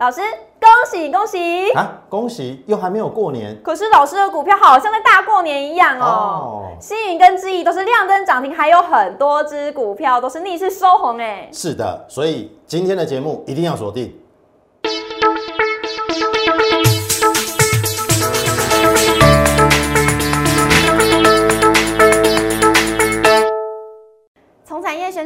[0.00, 0.22] 老师，
[0.58, 1.70] 恭喜恭喜！
[1.72, 2.64] 啊，恭喜！
[2.66, 6.06] 又还没有过年，可是老师的股票好像在大过年一样哦。
[6.06, 11.50] 哦星云跟之毅都是亮灯涨停，还有很多只股票都是逆势收红哎。
[11.52, 14.18] 是的，所以今天的节目一定要锁定。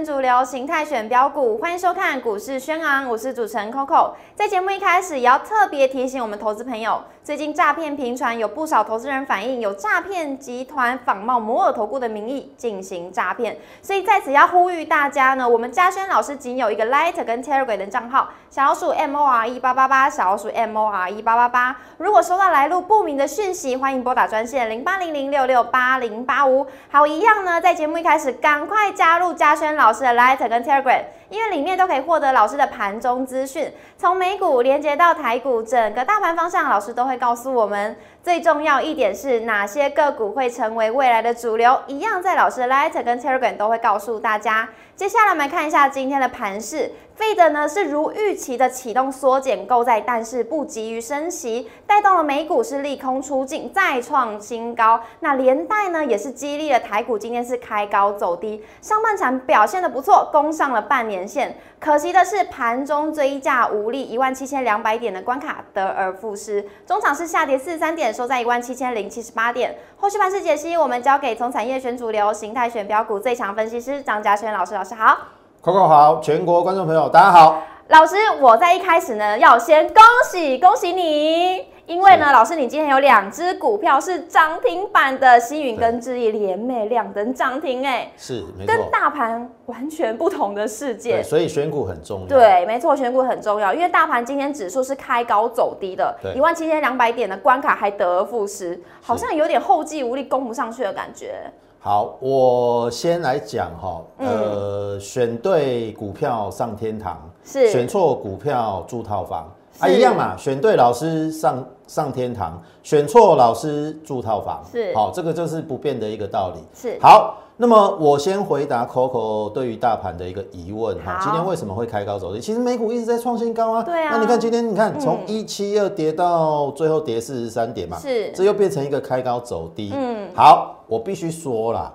[0.05, 4.11] 主流，形态选标股，欢迎收看股市轩昂，我是主持人 Coco。
[4.35, 21.75] 在节目一开始，也要特别提醒我们投资朋友，最近诈骗频传，有不少投资人反映有诈骗集团仿冒摩尔投顾的名义进行诈骗，所以在此要呼吁大家呢，我们嘉轩老师仅有一个 Light 跟 Telegram 的账号，小老鼠 M O R E 八八八，小老鼠 M O R E 八八八。
[21.97, 26.67] 如果收到来路不明的讯息，欢迎拨打专线零八零零六六八零八五。
[26.91, 31.03] 好，一样呢，在节目一开始赶快加入嘉轩老师的 Light 跟 Telegram，
[31.35, 37.97] 因为里面都可以获得老师的盘中资讯，从美股连接到台股，整个大盘方向，老师都会告诉我们。
[38.25, 44.67] 最重要一点是哪些个股会成为未来的主流，一样在老师的 Light 跟 Telegram 都会告诉大家。
[44.97, 55.01] 接下来我们看一下今天的盘势，Fed 呢是如预期的启动缩减购债，但是不急于升息，带动了美股是利空出尽，再创新高。
[55.21, 61.59] 那连带呢也是激励了台股今天是开高走低，上半场表现的不错，攻上了半年线。
[61.81, 69.77] 可惜的是盘中追价无力，一万七千两百点的关卡得而复失，中场是下跌四十三点，收在一万七千零七十八点。
[69.99, 75.19] 后续盘势解析，我们交给从产业选主流、形态选标股最强分析师张嘉轩老师，老师好。
[75.63, 77.61] Coco 好，全国观众朋友大家好。
[77.89, 91.19] 老师，我在一开始呢，要先恭喜恭喜你，因为呢，老师你今天有两只股票是涨停板的，星云跟智毅联袂亮灯涨停，哎，是没跟，大盘完全不同的世界。
[91.19, 91.23] 对，。
[91.23, 101.35] 所以选股很重要。，对，没错，选股很重要，因为大盘今天指数是开高走低的，一万七千两百点的关卡还得而复失，好像有点后继无力，攻不上去的感觉。
[101.81, 104.29] 好，我先来讲哈，嗯。
[104.29, 107.69] 呃，选对股票上天堂，是。
[107.69, 109.53] 选错股票住套房。
[109.81, 116.61] 啊，一样嘛，选对老师上上天堂，选错老师住套房，是好，这个就是不变的一个道理。
[116.75, 122.41] 是好，那么我先回答 Coco 对于大盘的一个疑问哈，今天为什么会开高走低？
[122.41, 123.83] 其实美股一直在创新高啊。
[123.83, 129.93] 对啊那你看今天，你看从嗯一七二跌到最后跌四十三点嘛，是这又变成一个开高走低。
[129.95, 131.93] 嗯，好，我必须说啦，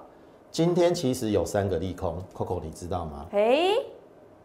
[0.52, 3.26] 今天其实有三个利空，Coco 你知道吗？
[3.32, 3.72] 哎，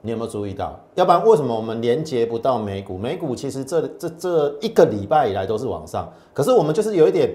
[0.05, 0.79] 你有没有注意到？
[0.97, 2.99] 要不然为什么我们连接不到美股？
[2.99, 7.35] 美股其实这这这一个礼拜以来都是往上，可是我们就是有一点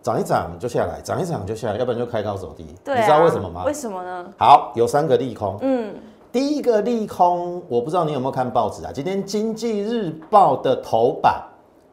[0.00, 2.64] 涨一涨就下来，涨一涨就下来，要不然就开高走低。
[2.82, 3.74] 对、啊，你知道为什么吗为？
[3.74, 4.32] 什么呢？
[4.38, 5.58] 好，有三个利空。
[5.60, 5.94] 嗯，
[6.32, 8.90] 第一个利空，我不知道你有没有看报纸啊？
[8.94, 11.44] 今天《经济日报》的头版，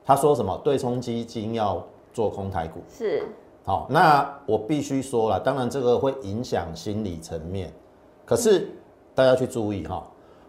[0.06, 0.58] 他说什么？
[0.64, 2.80] 对冲基金要做空台股。
[2.90, 3.24] 是
[3.66, 7.70] 好，那我必须说了，当然这个会影响心理层面，
[8.24, 8.70] 可是
[9.18, 10.06] 大家去注意哈，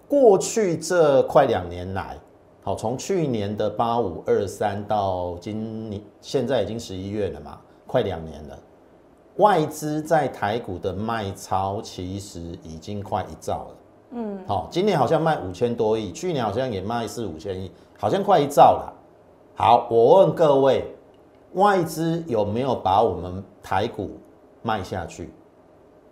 [0.06, 2.18] 过去这快两年来，
[2.62, 8.58] 好，从去年的八五二三到今年现在已经十一月了嘛，快两年了，
[9.36, 13.76] 外资在台股的卖超其实已经快一兆了。
[14.10, 18.92] 嗯，好，今年好像卖五千多亿，去年好像也卖四五千亿，好像快一兆了。
[19.54, 20.84] 好，我问各位，
[21.54, 24.10] 外资有没有把我们台股
[24.60, 25.30] 卖下去？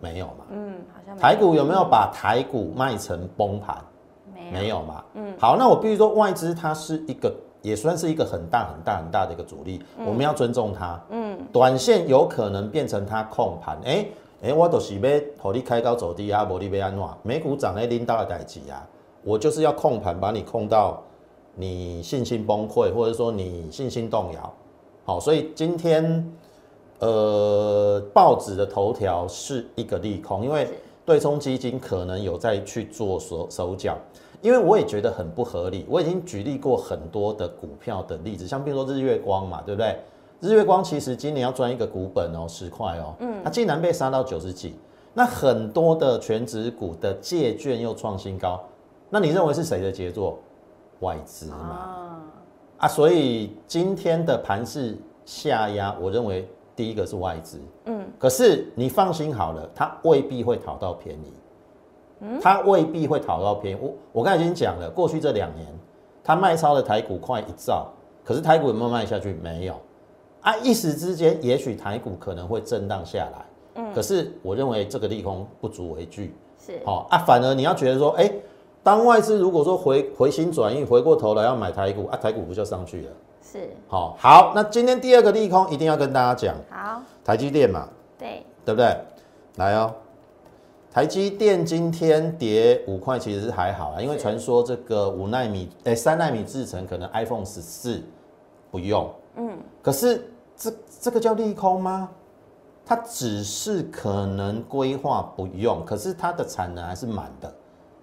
[0.00, 0.44] 没有嘛。
[0.50, 3.76] 嗯，好像没台股有没有把台股卖成崩盘？
[4.34, 5.04] 没有没有嘛。
[5.14, 11.00] 嗯，好，那我必须说，外资它是一个，也算是一个很大很大很大的一个主力，我们要尊重它。
[11.10, 14.06] 嗯，短线有可能变成它控盘，哎、
[14.42, 17.04] 哎、我都是要和你开高走低啊，无你要安怎？
[17.22, 18.86] 美股涨在领导的代志啊，
[19.24, 21.02] 我就是要控盘，把你控到
[21.54, 24.52] 你信心崩溃，或者说你信心动摇。
[25.04, 26.04] 好，所以今天
[26.98, 30.72] 呃报纸的头条是一个利空，因为是
[31.04, 33.96] 对冲基金可能有在去做手手脚，
[34.42, 35.86] 因为我也觉得很不合理。
[35.88, 39.98] 我已经举例过很多的股票的例子，像比如说日月光嘛，对不对？
[40.40, 44.74] 日月光其实今年要赚一个股本哦，十块哦，嗯，它竟然被杀到九十几，
[45.14, 48.62] 那很多的全指股的借券又创新高，
[49.08, 50.38] 那你认为是谁的杰作？
[51.00, 52.20] 外资嘛，啊，
[52.78, 54.96] 啊，所以今天的盘势
[55.26, 61.32] 下压，我认为第一个是外资，嗯，可是你放心好了，它未必会讨到便宜，
[62.20, 63.78] 嗯，它未必会讨到便宜。
[63.80, 65.66] 我我刚才已经讲了，过去这两年，
[66.22, 67.88] 它卖超的台股快一兆，
[68.22, 69.32] 可是台股有没有卖下去？
[69.42, 69.74] 没有，
[70.42, 73.46] 啊，一时之间，也许台股可能会震荡下来，
[73.76, 76.78] 嗯，可是我认为这个利空不足为惧，是。
[76.84, 78.30] 好、啊，反而你要觉得说，哎、
[78.82, 83.10] 当外资如果说回回心转意，回过头来要买台股啊，台股不就上去了？
[83.56, 83.76] 是。
[83.88, 87.88] 好，好，那今天第二个利空一定要跟大家讲，好，台积电嘛，
[88.18, 88.96] 对，对不对？
[89.56, 89.94] 来哦，
[90.92, 98.02] 台积电今天跌五块，其实是还好啊，因为传说这个五纳米，哎，三纳米制程可能 iPhone 十四
[98.70, 102.10] 不用，嗯，可是这这个叫利空吗？
[102.84, 107.52] 它只是可能规划不用，可是它的产能还是满的，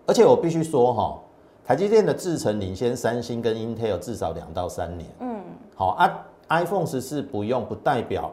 [0.06, 1.20] 而且我必须说哈、
[1.64, 5.10] 台积电的制程领先三星跟 Intel 至少两到三年。
[5.22, 5.33] 嗯，
[5.76, 8.32] 好啊，iPhone 十四不用不代表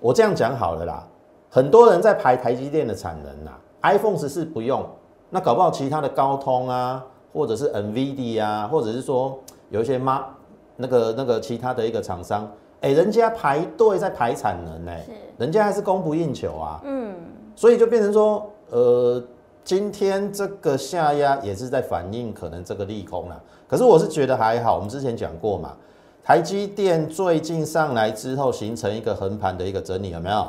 [0.00, 1.06] 我这样讲好了啦。
[1.48, 4.84] 很多人在排台积电的产能啦，iPhone 十四不用，
[5.30, 9.38] 那搞不好其他的高通啊，或者是 NVIDIA 啊，或者是说
[9.70, 10.24] 有一些妈
[10.76, 16.80] 那个那个其他的一个厂商，哎、人家排队在排产能呢、是人家还是供不应求啊。
[16.84, 17.14] 嗯，
[17.54, 19.22] 所以就变成说，呃，
[19.62, 23.40] 今天这个下压也是在反映可能这个利空啦。
[23.68, 25.76] 可是我是觉得还好，我们之前讲过嘛，
[26.24, 30.46] 台积电最近上来之后形成一个横盘的一个整理，有没有？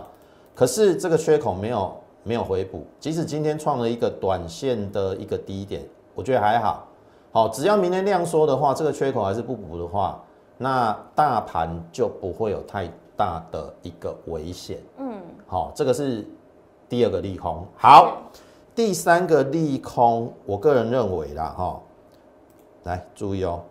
[0.54, 1.92] 可是这个缺口没有
[2.22, 5.84] 没有回补，即使今天创了一个短线的一个低点，
[6.14, 6.86] 我觉得还好。
[7.32, 10.24] 好，只要明天量缩的话，这个缺口还是不补的话，
[10.60, 12.88] 那大盘就不会有太
[13.18, 14.78] 大的一个危险。
[15.00, 16.24] 嗯，好、这个是
[16.88, 17.66] 第二个利空。
[17.76, 18.22] 好，
[18.76, 21.82] 第三个利空，我个人认为啦，哈、
[22.84, 23.64] 来注意哦，好，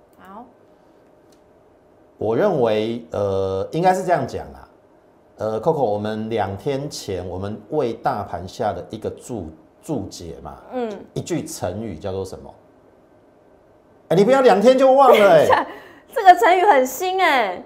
[2.23, 4.69] 我认为呃应该是这样讲啊，
[5.39, 9.51] 呃，Coco，我们两天前我们为大盘下的一个注
[9.83, 12.49] 注解嘛，嗯，一句成语叫做什么？
[14.09, 15.67] 哎、你不要两天就忘了哎、
[16.15, 17.61] 这个成语很新哎，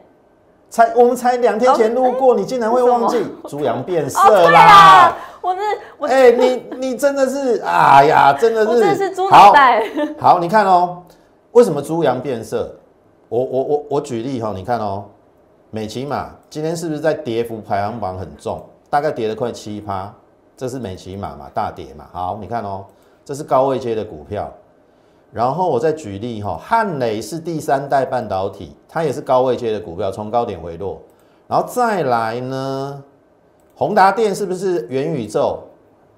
[0.70, 5.60] 才我们才两天前路过，你竟然会忘记是 猪羊变哦，色对啦啦！，我是
[5.98, 9.82] 我，哎、你你真的是，哎呀，真的是，真的是猪好脑袋，
[10.18, 11.02] 好，你看哦，
[11.52, 12.74] 为什么猪羊变色？
[13.28, 15.04] 我我我我举例哈、你看哦，
[15.70, 18.62] 美骑马今天是不是在跌幅排行榜很重？
[18.88, 20.14] 大概跌了快七趴，
[20.56, 22.06] 这是美骑马嘛，大跌嘛。
[22.12, 22.84] 好，你看哦，
[23.24, 24.52] 这是高位接的股票。
[25.32, 31.02] 然后我再举例哈、汉磊是第三代半导体，它也是高位接的股票，从高点回落。
[31.48, 33.02] 然后再来呢，
[33.74, 35.58] 宏达电是不是元宇宙？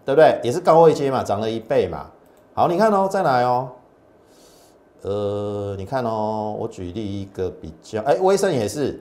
[0.05, 0.39] 对不对？
[0.45, 2.07] 也是高位接嘛，涨了一倍嘛。
[2.55, 3.69] 好，你看哦，再来哦，
[5.03, 9.01] 呃，你看哦，我举例一个比较，哎，威盛也是，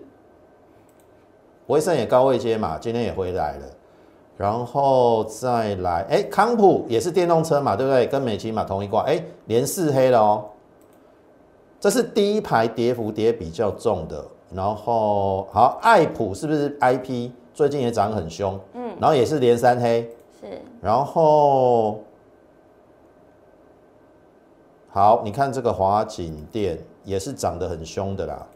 [1.67, 3.65] 威盛也高位接嘛，今天也回来了，
[4.37, 8.05] 然后再来，哎，康普也是电动车嘛，对不对？
[8.07, 10.45] 跟美琪嘛同一挂，哎，连四黑了哦，
[11.79, 14.23] 这是第一排跌幅跌比较重的，
[14.53, 20.07] 然后好，爱普是不是 IP 最近也涨很凶，嗯，然后也是连三黑，
[20.39, 20.61] 是。
[20.79, 21.99] 然后，
[24.97, 28.47] 好，你看这个华景店也是涨得很凶的啦，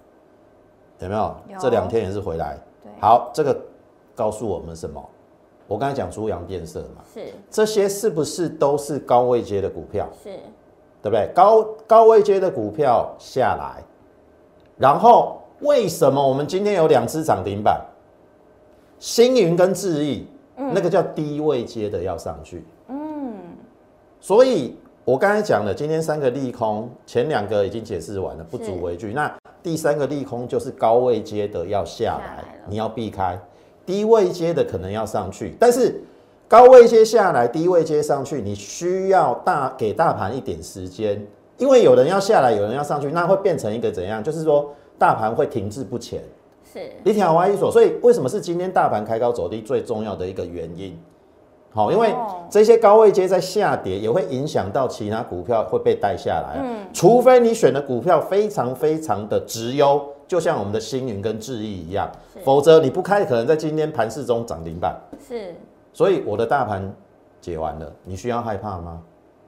[0.98, 1.36] 有没有？
[1.50, 2.58] 有这两天也是回来。
[2.82, 3.56] 对，好，这个
[4.16, 5.08] 告诉我们什么？
[5.68, 10.10] 我刚才讲猪羊变色嘛，是这些是不是都是高位接的股票？
[10.24, 10.32] 是，
[11.04, 11.30] 对不对？
[11.32, 13.84] 高高位接的股票下来，
[14.80, 17.80] 然后为什么我们今天有两只涨停板？
[18.98, 22.66] 星云跟智毅，那个叫低位接的要上去。
[22.88, 23.36] 嗯，
[24.20, 24.76] 所以
[25.12, 29.12] 我刚才讲了，今天三个利空，前两个已经解释完了，不足为惧。
[29.12, 29.30] 那
[29.62, 33.36] 第三个利空就是高位接的要下下来你要避开；
[33.86, 36.02] 低位接的可能要上去，但是
[36.48, 41.22] 高位接下来，低位接上去，你需要大给大盘一点时间，
[41.58, 44.24] 因为有人要下来，有人要上去，那会变成一个怎样？
[44.24, 46.24] 就是说大盘会停滞不前。
[46.64, 50.98] 是你听我意思，所以为什么是今天大盘开高走低最重要的一个原因？
[51.74, 56.60] 好，因为哦这些高位阶在下跌，也会影响到其他股票会被带下来。
[56.62, 62.12] 嗯除非你选的股票非常非常的直优，就像我们的星云跟智毅一样，
[62.44, 65.00] 否则你不开，可能在今天盘市中涨停板。
[65.26, 65.56] 是，
[65.94, 66.94] 所以我的大盘
[67.40, 69.02] 解完了，你需要害怕吗？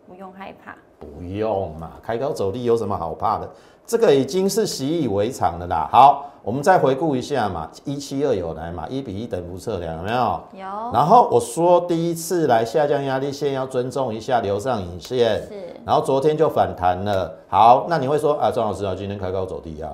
[0.07, 3.49] 不用害怕，不用嘛，开高走低有什么好怕的？
[3.85, 5.87] 这个已经是习以为常的啦。
[5.91, 10.41] 好，我们再回顾一下嘛，一七二有来嘛，一比一等幅测量有没有？
[10.53, 17.33] 有然后我说第一次来下降压力线要尊重一下流上影线，是然后昨天就反弹了。
[17.47, 19.91] 好，那你会说啊，庄老师啊，今天开高走低啊，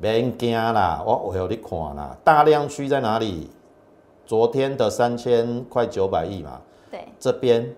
[0.00, 3.50] 别惊啦，我我有你看啦，大量区在哪里？
[4.26, 7.68] 昨天的三千快九百亿嘛，对，这边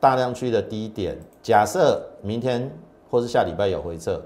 [0.00, 2.74] 大量区的低点，假设明天
[3.10, 4.18] 或是下礼拜有回撤，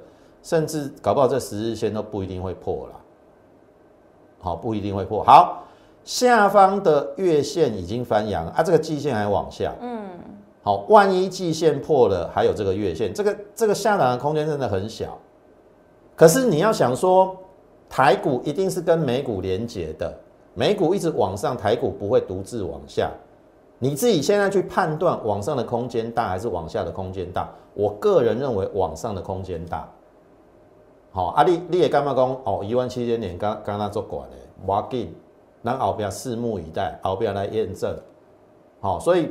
[0.48, 2.94] 甚至搞不好这十日线都不一定会破了。
[4.40, 5.22] 好，不一定会破。
[5.22, 5.62] 好，
[6.04, 9.74] 下方的月线已经翻阳啊，这个季线还往下。
[9.82, 10.08] 嗯，
[10.62, 15.18] 好，万一季线破了，还有这个月线，这个这个下档的空间真的很小。
[16.16, 17.36] 可是你要想说，
[17.86, 20.18] 台股一定是跟美股连接的，
[20.54, 23.10] 美股一直往上，台股不会独自往下。
[23.78, 27.50] 你自己现在去判断往上的空间大还是往下的空间大？
[27.74, 29.86] 我个人认为往上的空间大。
[31.10, 32.62] 好，啊你你也干嘛讲哦？
[32.62, 34.36] 一万七千点刚刚那做管的，
[34.66, 35.14] 我紧，
[35.64, 37.96] 咱后边拭目以待，后边来验证。
[38.80, 39.30] 好，所以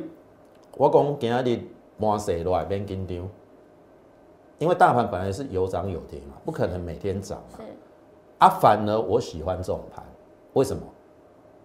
[0.75, 1.61] 我讲今日
[1.99, 3.29] 盘势落来免紧张，
[4.59, 7.59] 因为大盘本来是有涨有跌嘛，不可能每天涨嘛。
[8.39, 10.03] 啊，反而我喜欢这种盘，
[10.53, 10.83] 为什么？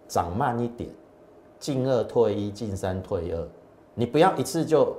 [0.09, 0.88] 涨慢一点。
[1.59, 3.49] 进二退一，进三退二，
[3.95, 4.97] 你不要一次就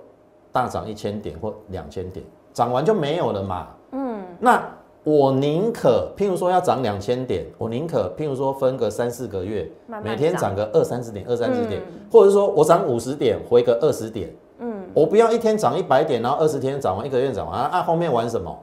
[0.50, 3.68] 大涨一千点或两千点，涨完就没有了嘛。
[3.92, 4.66] 嗯，那
[5.04, 9.70] 我宁可，譬如说要涨两千点，我宁可譬如说分个三四个月，
[10.02, 14.34] 每天涨个二三十点，二三十点，或者说我涨五十点，回个二十点。
[14.60, 18.58] 嗯，我不要一天涨一百点，然后二十天涨完，一个月涨完啊，后面玩什么？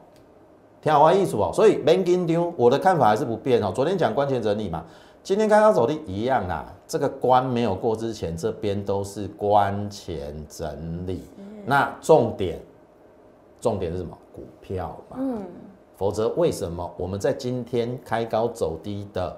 [0.80, 1.50] 挺好玩艺术哦。
[1.52, 3.70] 所以没跟丢，我的看法还是不变哦。
[3.74, 4.82] 昨天讲关键整理嘛。
[5.22, 11.24] 今天刚刚走的一样啦，这个关没有过之前，这边都是关前整理。
[11.66, 12.58] 那重点，
[13.60, 14.16] 重点是什么？
[14.32, 15.18] 股票嘛。
[15.20, 15.42] 嗯。
[16.00, 19.36] 否则为什么我们在今天开高走低的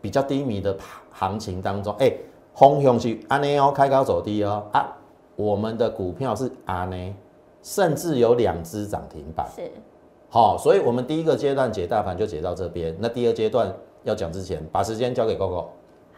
[0.00, 0.74] 比较低迷的
[1.12, 2.10] 行情当中，哎，
[2.54, 4.96] 红熊去安内哦，开高走低哦啊，
[5.36, 7.14] 我们的股票是安内，
[7.62, 9.46] 甚至有两只涨停板。
[9.54, 9.70] 是。
[10.30, 13.70] 好，所以我们第一个阶段解大盘就解到这边，那第二阶段。
[14.04, 15.64] 要讲之前，把时间交给 Coco。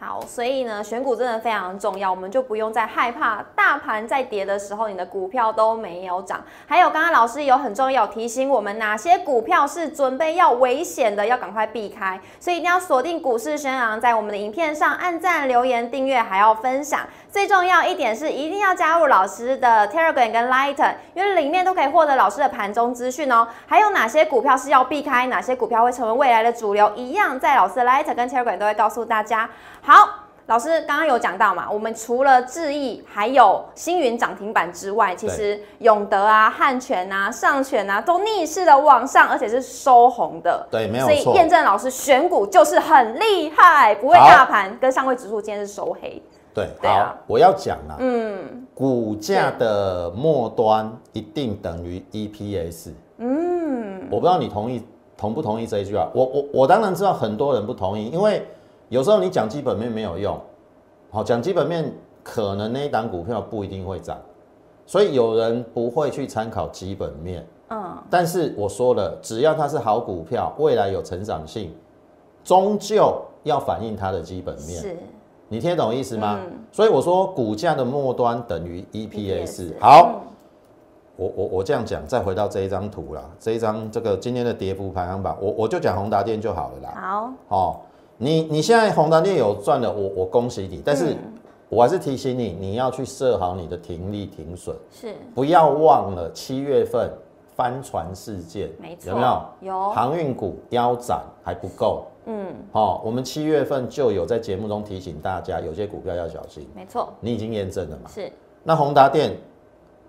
[0.01, 6.41] 好，所以呢，选股真的非常重要，我们就不用再害怕大盘在跌的时候，你的股票都没有涨。
[6.65, 12.17] 还有，刚刚老师有很重要提醒我们，哪些股票是准备要危险的，要赶快避开。
[12.39, 17.01] 所以一定要锁定股市宣昂，在我们的影片上按赞、留言、订阅，还要分享。
[17.31, 23.47] 最重要一点是，一定要加入老师的 Telegram 跟 Lighten，因为里面都可以获得老师的盘中资讯哦。
[23.67, 29.47] 还有哪些股票是要避开，哪些股票会成为未来的主流，一样在老师的 Lighten 跟 Telegram 都会告诉大家。
[29.81, 30.09] 好，
[30.47, 40.67] 老师刚刚有讲到嘛，我们除了智毅还有星云涨停板之外，其实永德啊、汉泉啊、上泉啊都逆势的往上，而且是收红的。
[40.71, 41.13] 对，没有错。
[41.13, 46.19] 所以验证老师选股就是很厉害，不会大盘跟上位指数今天是收黑。
[46.53, 54.83] 对，好，我要讲了，嗯，股价的末端一定等于 EPS，嗯，我不知道你同意
[55.15, 58.45] 同不同意这一句话，我我我当然知道很多人不同意，因为
[58.89, 60.39] 有时候你讲基本面没有用，
[61.11, 64.17] 好，讲基本面可能那一档股票不一定会涨，
[64.85, 71.71] 所以有人不会去参考基本面，嗯，但是我说了，只要它是好股票，未来有成长性，
[72.43, 74.81] 终究要反映它的基本面。
[74.81, 74.97] 是。
[75.49, 76.39] 你听得懂意思吗？
[76.71, 79.71] 所以我说股价的末端等于 EPS。
[79.79, 80.21] 好，
[81.15, 86.93] 我我我这样讲，再回到这一张图啦，这一张这个今天的跌幅排行榜，我我就讲宏达电就好了啦。
[87.01, 87.75] 好，哦，
[88.17, 91.15] 你你现在宏达电有赚了，我我恭喜你，但是
[91.67, 97.09] 我还是提醒你，你要去设好你的停利停损，是，不要忘了七月份
[97.55, 99.41] 帆船事件，没错，有没有？
[99.61, 102.05] 有航运股腰斩还不够。
[102.31, 106.69] 嗯，好，我们七月份就有在节目中提醒大家，有些股票要小心。
[106.75, 108.07] 没错，你已经验证了嘛？
[108.07, 108.31] 是。
[108.63, 109.35] 那宏达电，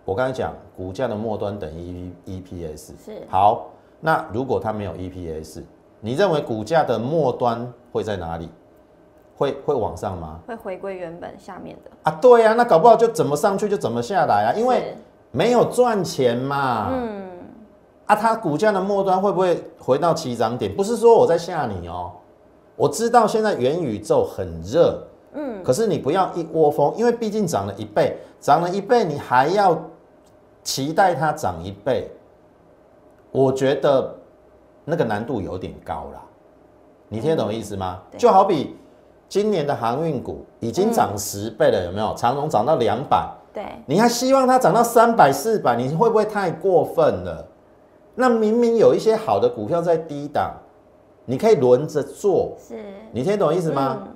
[0.05, 2.93] 我刚才讲，股价的末端等于 EPS。
[3.03, 3.23] 是。
[3.27, 5.62] 好，那如果它没有 EPS，
[5.99, 8.50] 你认为股价的末端会在哪里？
[9.39, 10.41] 会会往上吗？
[10.47, 11.91] 会回归原本下面的。
[12.03, 14.95] 啊，对呀，那搞不好就怎么上去就怎么下来啊，因为
[15.31, 16.91] 没有赚钱嘛。
[16.93, 17.30] 嗯。
[18.11, 20.75] 啊，它股价的末端会不会回到起涨点？
[20.75, 22.11] 不是说我在吓你哦，
[22.75, 25.00] 我知道现在元宇宙很热，
[25.35, 29.81] 嗯，可是你不要一窝蜂，因为毕竟涨了一倍，涨了一倍，你还要
[30.64, 32.11] 期待它涨一倍，
[33.31, 34.12] 我觉得
[34.85, 36.21] 那个难度有点高了。
[37.09, 38.00] 你听得懂意思吗？
[38.19, 38.76] 就好比
[39.29, 42.12] 今年的航运股已经涨十倍了，有没有？
[42.17, 47.47] 长荣涨到两百，对，你还希望它涨到三百、四百，你会不会太过分了？
[48.21, 50.55] 那明明有一些好的股票在低档，
[51.25, 52.79] 你可以轮着做，是，
[53.12, 54.07] 你听懂意思吗？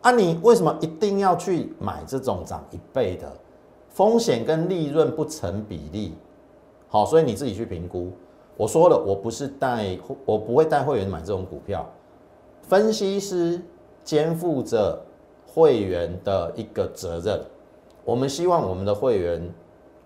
[0.00, 3.30] 啊，你为什么一定要去买这种涨一倍的？
[3.90, 6.14] 风险跟利润不成比例，
[6.88, 8.10] 好，所以你自己去评估。
[8.56, 11.88] 我说了，我不是带，我不会带会员买这种股票。
[12.62, 13.60] 分析师
[14.02, 15.00] 肩负着
[15.46, 17.40] 会员的一个责任，
[18.04, 19.48] 我们希望我们的会员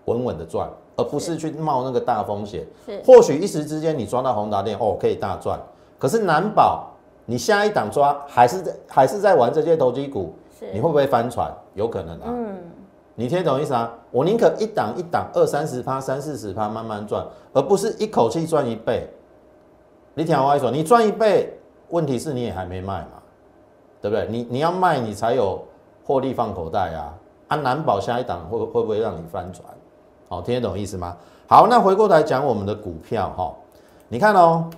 [0.05, 0.69] 稳稳的赚。
[0.95, 5.59] 而不是去冒那个大风险，是或许一时之间你抓到宏达电哦可以大赚，
[5.97, 6.91] 可是难保
[7.25, 10.33] 你下一档抓还是在还是在玩这些投机股，
[10.71, 11.51] 你会不会翻船？
[11.73, 12.57] 有可能啊，嗯，
[13.15, 13.91] 你听懂意思啊？
[14.11, 19.09] 我宁可一档一档二三十趴、三四十趴慢慢赚，而不是一口气赚一倍。
[20.13, 21.57] 你听我说，你赚一倍，
[21.89, 23.21] 问题是你也还没卖嘛，
[23.99, 24.27] 对不对？
[24.29, 25.59] 你你要卖，你才有
[26.03, 27.13] 获利放口袋啊。
[27.47, 29.67] 啊，难保下一档会会不会让你翻船？
[30.27, 31.15] 好，听得懂意思吗？
[31.47, 33.53] 好，那回过来讲我们的股票哈，
[34.09, 34.69] 你看哦。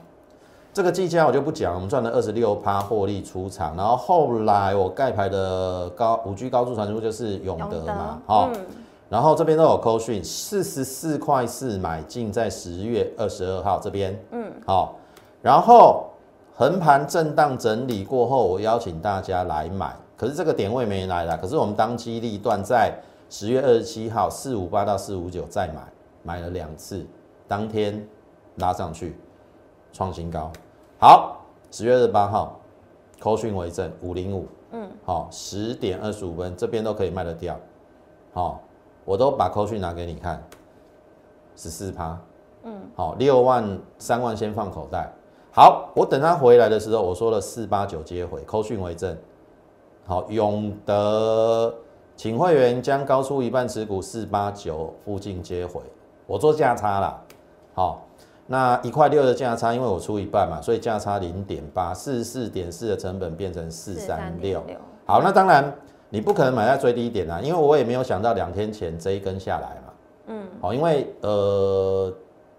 [0.73, 8.49] 这个计价我就不讲，我们赚了二十六趴获利出场，然后后来我盖牌的高五 G 高速传输就是永德嘛，好，
[9.07, 14.97] 然后这边都有扣讯，四十四块四买进，在十月二十二号这边，嗯，好，
[15.41, 16.07] 然后
[16.57, 22.93] 横盘震荡整理过后，我邀请大家来买，可是这个点位没来了，可是我们当机立断在
[23.37, 25.81] 十月二十七号四五八到四五九再买，
[26.23, 27.05] 买了两次，
[27.49, 28.07] 当天
[28.55, 29.13] 拉上去
[29.91, 30.49] 创新高。
[30.97, 32.57] 好，十月二十八号，
[33.19, 37.59] 扣讯为证五零五，嗯，好，十点二十五分这边都可以卖得掉，
[38.31, 38.61] 好，
[39.03, 40.41] 我都把扣讯拿给你看，
[41.57, 42.17] 十四趴，
[42.63, 45.11] 嗯，好，六万三万先放口袋，
[45.51, 49.17] 好，我等他回来的时候，我说了四八九接回，扣讯为证，
[50.05, 51.75] 好，永德
[52.15, 55.81] 请会员将高出一半持股四八九附近接回，
[56.25, 57.21] 我做价差了，
[57.73, 58.01] 好。
[58.47, 64.63] 那一块六的价差，因为我出一半嘛，所以价差零点八，四十四点四的成本变成四三六。
[65.03, 65.73] 好，那当然
[66.11, 69.93] 你不可能买在最低点啊，因为我也没有想到两天前这一根下来嘛。
[70.27, 70.47] 嗯。
[70.61, 72.13] 好，因为呃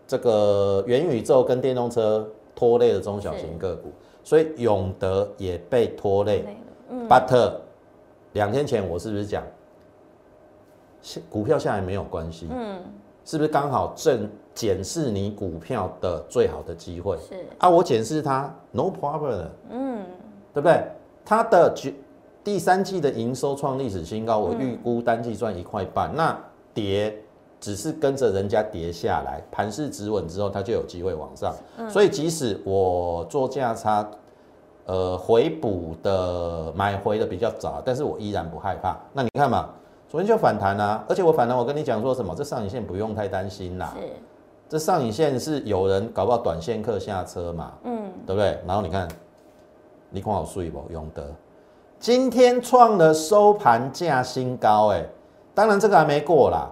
[0.08, 3.92] 这个元宇宙跟电动车拖累了中小型个股，
[4.24, 6.44] 所以永德也被拖累。
[6.90, 7.06] 嗯。
[8.36, 9.42] 两天前我是不是讲，
[11.28, 12.46] 股票下来没有关系？
[12.50, 12.80] 嗯。
[13.24, 14.30] 是不是刚好正？
[14.54, 20.02] 检视你股票的最好的机会是啊，我检视它，no problem，嗯，
[20.54, 20.82] 对不对？
[21.26, 21.94] 它的第
[22.42, 26.34] 第三季的营收创历史新高，我预估单季赚一块半，那
[26.72, 27.14] 跌
[27.60, 31.54] 只是跟着人家跌下来，盘势止稳之后，它就有机会往上。
[31.86, 34.08] 所以即使我做价差，
[34.86, 38.96] 呃，回补的买回的比较早，但是我依然不害怕。
[39.12, 39.68] 那你看嘛，
[40.08, 42.34] 昨天就反弹啊，而且我反弹，我跟你讲说什么？
[42.34, 43.92] 这上影线不用太担心啦。
[43.96, 44.08] 是。
[44.68, 48.58] 这上影线是有人搞不好短线客下车嘛，嗯，对不对？
[48.66, 49.08] 然后你看，
[50.10, 50.82] 你看好睡不？
[50.90, 51.24] 永德
[51.98, 55.04] 今天创了收盘价新高，哎，
[55.54, 56.68] 当然这个还没过啦，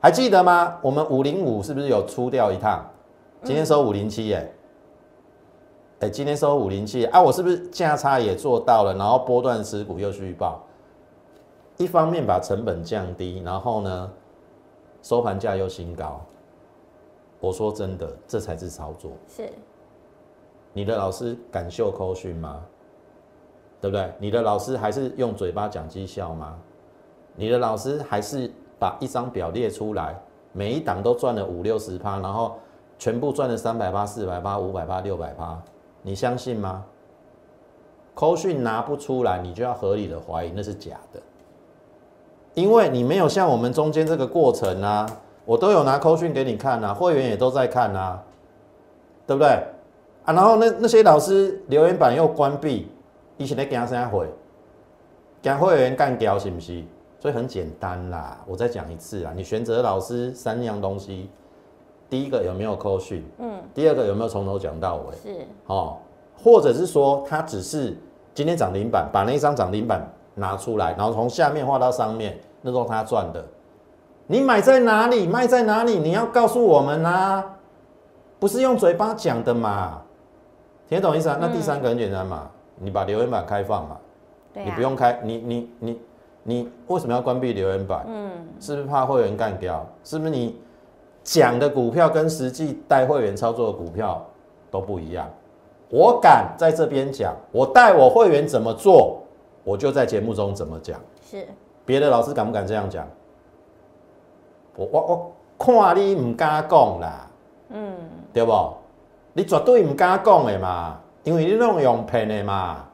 [0.00, 0.76] 还记得吗？
[0.82, 2.84] 我们五零五是不是有出掉一趟？
[3.42, 4.46] 今天收五零七，哎，
[6.00, 8.94] 哎，今天收五零七啊，我是不是价差也做到了？
[8.94, 10.60] 然后波段持股又续报，
[11.76, 14.10] 一方面把成本降低，然后呢，
[15.02, 16.20] 收盘价又新高。
[17.40, 19.12] 我说真的，这才是操作。
[19.28, 19.48] 是，
[20.72, 22.60] 你的老师敢秀扣讯吗？
[23.80, 24.12] 对不对？
[24.18, 26.58] 你的老师还是用嘴巴讲绩效吗？
[27.36, 30.18] 你的老师还是把一张表列出来，
[30.52, 32.56] 每一档都赚了五六十趴，然后
[32.98, 35.62] 全部赚了三百八、四百八、五百八、六百趴，
[36.06, 36.84] 你相信吗？
[38.14, 41.20] 扣讯拿不出来，你就要合理的怀疑那是假的，
[42.54, 45.04] 因为你没有像我们中间这个过程啊。
[45.46, 48.22] 我都有拿扣讯给你看啊，会员也都在看啊，
[49.26, 49.48] 对不对？
[50.24, 52.88] 啊，然后那那些老师留言板又关闭，
[53.36, 54.26] 以前在给他怎样回？
[55.42, 56.82] 讲会员干掉是不是？
[57.18, 61.28] 所以很简单啦，我再讲一次啦，你选择老师三样东西，
[62.08, 63.24] 第一个有没有扣讯？
[63.38, 63.52] 嗯。
[63.74, 65.14] 第二个有没有从头讲到尾？
[65.22, 65.46] 是。
[65.66, 65.96] 哦，
[66.36, 67.96] 或者是说他只是
[68.34, 73.44] 今天涨停板，把那一张涨停板拿出来，然后从下面画到上面，那都他赚的。
[74.26, 75.98] 你买在哪里，卖在哪里？
[75.98, 77.44] 你要告诉我们呐，
[78.38, 80.00] 不是用嘴巴讲的嘛？
[80.88, 81.38] 听懂意思啊？
[81.40, 83.96] 那第三个很简单嘛，你把留言板开放嘛，
[84.54, 86.00] 你不用开，你你你
[86.42, 88.04] 你为什么要关闭留言板？
[88.08, 89.86] 嗯，是不是怕会员干掉？
[90.02, 90.58] 是不是你
[91.24, 94.24] 讲的股票跟实际带会员操作的股票
[94.70, 95.28] 都不一样？
[95.90, 99.22] 我敢在这边讲，我带我会员怎么做，
[99.64, 101.00] 我就在节目中怎么讲。
[101.28, 101.46] 是，
[101.84, 103.06] 别的老师敢不敢这样讲？
[104.76, 107.26] 我我我看你唔敢讲啦，
[107.70, 107.94] 嗯，
[108.32, 108.52] 对不？
[109.34, 112.84] 你绝对唔敢讲的嘛，因为你拢用骗的嘛，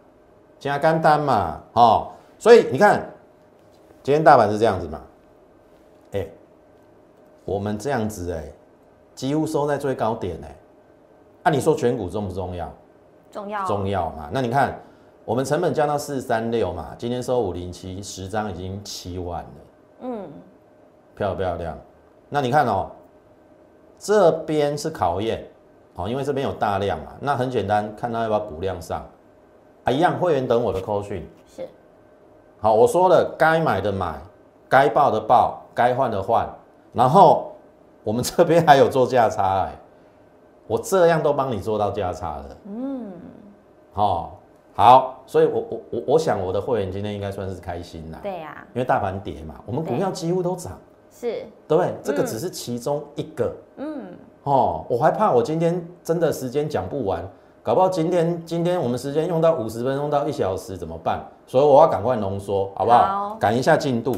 [0.59, 3.11] 真简单嘛，哦，所以你看，
[4.03, 5.10] 今天大盘是这样子嘛，哎，
[7.45, 8.45] 我们这样子哎，
[9.15, 10.57] 几乎收在最高点哎，
[11.45, 12.73] 那你说全股重不重要？
[13.31, 14.29] 重要，重要嘛。
[14.33, 14.79] 那你看，
[15.25, 19.51] 我们成本降到四三六嘛，今天收五零七，十张已经七万了，
[20.01, 20.29] 嗯。
[21.17, 21.79] 漂不漂亮？
[22.29, 22.91] 那你看哦，
[23.99, 25.47] 这边是考验，
[25.97, 27.13] 哦，因为这边有大量嘛。
[27.21, 29.05] 那很简单，看他要不要补量上
[29.85, 31.29] 啊，一样会员等我的扣讯。
[31.47, 31.69] 是，
[32.59, 34.19] 好，我说了，该买的买，
[34.67, 36.49] 该报的报，该换的换，
[36.93, 37.53] 然后
[38.03, 39.73] 我们这边还有做价差哎，
[40.67, 43.13] 我这样都帮你做到价差了，嗯，
[43.93, 44.39] 好，
[44.75, 50.79] 好，所以我我我我想我的会员今天应该算是开心啦，对呀，因为大盘跌嘛，我们股票几乎都涨，
[51.11, 51.95] 是，对不对？
[52.03, 54.07] 这个只是其中一个，嗯，
[54.45, 57.23] 哦，我还怕我今天真的时间讲不完。
[57.63, 61.21] 搞不好今天今天我们时间用到五十分钟到一小时怎么办？
[61.47, 63.37] 所以我要赶快浓缩，好不好？
[63.39, 64.17] 赶一下进度。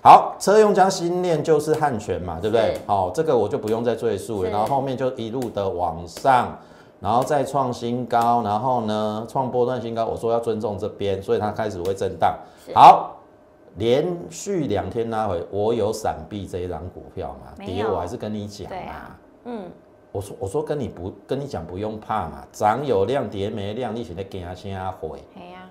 [0.00, 2.78] 好，车用加新链就是汉权嘛，对不对？
[2.86, 4.50] 好，这个我就不用再赘述了。
[4.50, 6.56] 然后后面就一路的往上，
[7.00, 10.06] 然后再创新高，然后呢创波段新高。
[10.06, 12.36] 我说要尊重这边，所以它开始会震荡。
[12.74, 13.16] 好，
[13.76, 17.64] 连续两天拉回，我有闪避这一张股票嘛？
[17.66, 19.16] 跌我还是跟你讲嘛。
[19.44, 19.64] 嗯。
[20.10, 25.22] 我说我说跟你不跟你讲不用怕嘛，涨有量跌没量，你现在给他先压回。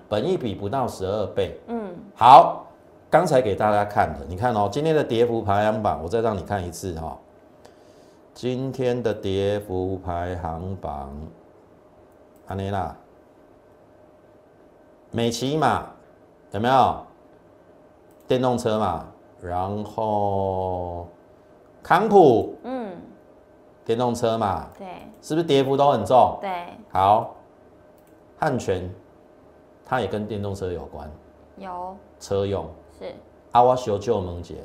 [0.08, 1.58] 本一比不到十二倍。
[1.66, 2.64] 嗯，好，
[3.10, 7.16] 刚才给大家看的，你看哦，今天的跌幅排行榜，我再让你看一次哈。
[8.34, 11.10] 今天的跌幅排行榜，
[12.46, 12.96] 安妮啦，
[15.10, 15.86] 美骑嘛，
[16.52, 17.06] 有没有？
[18.26, 19.06] 电动车嘛，
[19.40, 21.08] 然后
[21.82, 22.96] 康普，嗯。
[23.86, 24.86] 电动车嘛，对，
[25.22, 26.36] 是不是跌幅都很重？
[26.42, 26.50] 对，
[26.90, 27.34] 好，
[28.38, 28.86] 汉泉，
[29.82, 31.10] 它也跟电动车有关，
[31.56, 32.66] 有车用
[32.98, 33.14] 是。
[33.52, 34.56] 阿我修旧萌姐，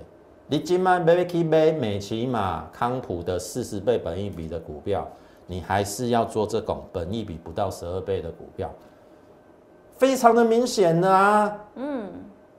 [0.47, 5.07] 你今晚买不起买美骑马康普的四十倍本益比的股票，
[5.47, 8.69] 你还是要做这种本益比不到十二倍的股票，
[9.97, 11.57] 非常的明显的啊。
[11.75, 12.09] 嗯，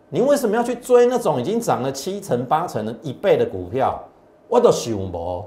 [0.09, 4.03] 你为什么要去追那种已经涨了七成八成的一倍的股票？
[4.49, 5.45] 我都想不。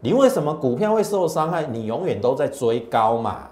[0.00, 1.66] 你为什么股票会受伤害？
[1.66, 3.48] 你永远都在追高嘛？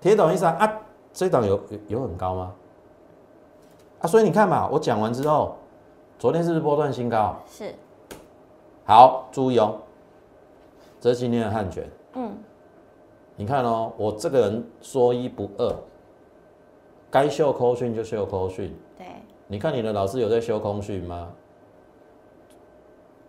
[0.00, 0.56] 听懂意思啊？
[0.60, 0.80] 啊，
[1.12, 2.52] 这档有有有很高吗？
[4.04, 5.56] 啊，所以你看嘛，我讲完之后，
[6.18, 7.34] 昨天是不是波段新高？
[7.48, 7.74] 是。
[8.84, 9.78] 好，注意哦，
[11.00, 11.88] 这是今天的汉权。
[12.12, 12.36] 嗯。
[13.34, 15.74] 你看哦，我这个人说一不二，
[17.10, 18.76] 该秀空讯就秀空讯。
[18.98, 19.06] 对。
[19.46, 21.30] 你看你的老师有在修空讯吗？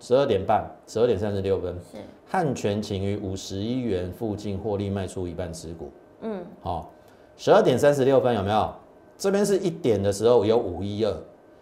[0.01, 5.89] 十二点半，十二点三十六分，是汉权请于五十一元附近获利卖出一半持股。
[6.19, 6.91] 嗯，好，
[7.37, 8.73] 十二点三十六分有没有？
[9.17, 11.15] 这边是一点的时候有五一二，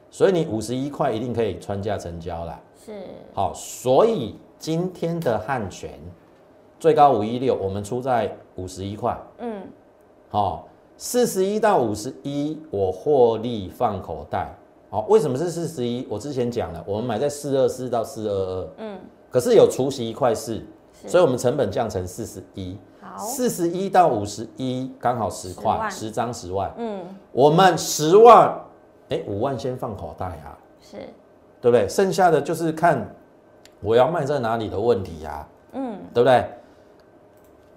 [0.10, 2.60] 所以你五十一块一定可以穿价成交啦。
[2.84, 2.92] 是，
[3.34, 5.92] 好，所以今天的汉全
[6.80, 9.18] 最高五一六，我们出在五十一块。
[9.38, 9.62] 嗯，
[10.30, 14.54] 好，四十一到五十一，我获利放口袋。
[14.89, 16.06] 好，为什么是四十一？
[16.10, 20.62] 我之前讲了，我们买在四二四到四二二，嗯，可是有除息一块四，
[21.08, 22.78] 所以我们成本降成四十一。
[23.13, 28.60] 好，四十一到五十一刚好十块，十张十万，嗯，我们十万，
[29.10, 30.97] 哎，五万先放口袋啊，是，
[31.62, 31.88] 对不对？
[31.88, 33.08] 剩下的就是看
[33.82, 36.43] 我要卖在哪里的问题呀，嗯，对不对？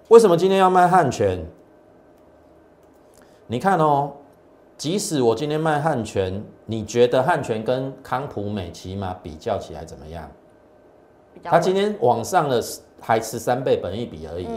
[0.09, 1.45] 为什么今天要卖汉泉？
[3.45, 4.11] 你看哦。
[4.77, 10.29] 即使我今天卖汉泉，你觉得汉泉跟康普美起码比较起来怎么样？
[11.41, 12.63] 他今天往上的
[13.01, 14.47] 还十三倍本一比而已，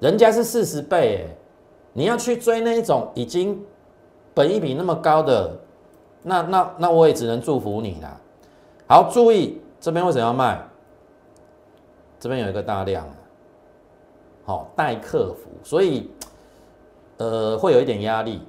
[0.00, 1.36] 人家是四十倍哎，
[1.92, 3.60] 你要去追那一种已经
[4.34, 5.56] 本益比那么高的，
[6.22, 8.20] 那那那我也只能祝福你啦。
[8.86, 10.62] 好，注意这边为什么要卖？
[12.20, 13.06] 这边有一个大量，
[14.44, 16.10] 好待客服，所以
[17.18, 18.42] 呃会有一点压力。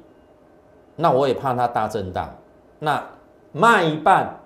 [0.96, 2.30] 那我也怕它大震荡，
[2.78, 3.02] 那
[3.52, 4.38] 卖一半，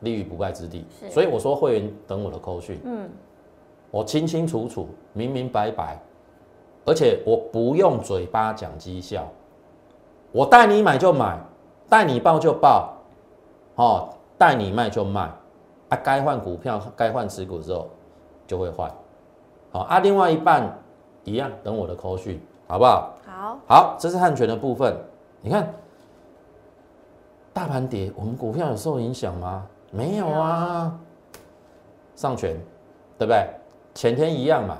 [0.00, 0.86] 立于不败之地。
[1.10, 3.10] 所以我说会员等我的扣讯，嗯，
[3.90, 5.98] 我清清楚楚、明明白白，
[6.84, 9.26] 而且我不用嘴巴讲绩效，
[10.32, 11.38] 我带你买就买，
[11.88, 12.94] 带你报就报，
[13.76, 15.22] 哦，带你卖就卖，
[15.88, 17.88] 啊，该换股票、该换持股之后
[18.46, 18.90] 就会换，
[19.70, 20.78] 好啊，另外一半
[21.24, 23.14] 一样等我的扣讯，好不好？
[23.24, 24.94] 好，好，这是汉权的部分。
[25.40, 25.72] 你看，
[27.52, 29.66] 大盘跌，我们股票有受影响吗？
[29.90, 30.98] 没有啊。
[32.16, 32.56] 上权，
[33.16, 33.48] 对不对？
[33.98, 34.78] 前天一样嘛，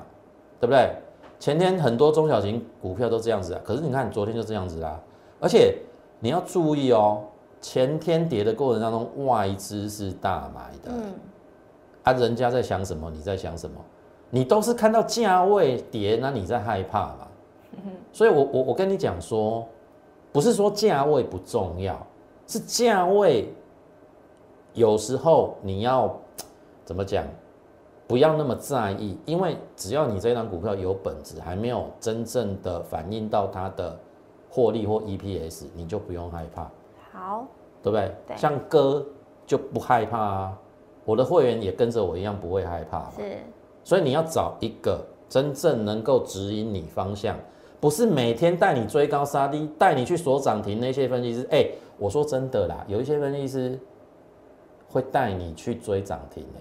[0.60, 0.94] 对不对？
[1.40, 3.60] 前天很多中小型股票都这样子啊。
[3.64, 4.96] 可是你看，昨天就这样子啦。
[5.40, 5.74] 而且
[6.20, 7.24] 你要注意哦，
[7.60, 10.92] 前天跌的过程当中，外资是大买的。
[10.94, 11.14] 嗯。
[12.04, 13.10] 啊，人家在想什么？
[13.10, 13.80] 你在想什么？
[14.30, 17.26] 你都是看到价位跌，那你在害怕嘛？
[18.12, 19.66] 所以我我我跟你讲说。
[20.30, 22.06] 不是说价位不重要，
[22.46, 23.52] 是价位
[24.74, 26.14] 有时候你要
[26.84, 27.24] 怎么讲，
[28.08, 33.96] 不要那么在意，因为只要你这张股票有本质，还没有真正的反映到它的
[34.50, 36.70] 获利或 EPS，你就不用害怕。
[37.12, 37.46] 好，
[37.82, 38.10] 对不对？
[38.26, 39.04] 对像哥
[39.46, 40.58] 就不害怕啊，
[41.04, 43.10] 我的会员也跟着我一样不会害怕。
[43.10, 43.36] 是
[43.84, 47.38] 所以你要找一个真正能够指引你方向，
[47.78, 51.46] 不是每天带你追高杀低，带你去锁涨停那些分析师。
[51.50, 51.68] 哎、
[51.98, 53.78] 我说真的啦，有一些分析师
[54.90, 56.60] 会带你去追涨停哎，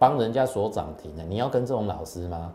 [0.00, 2.50] 帮人家锁涨停的，你要跟这种老师吗？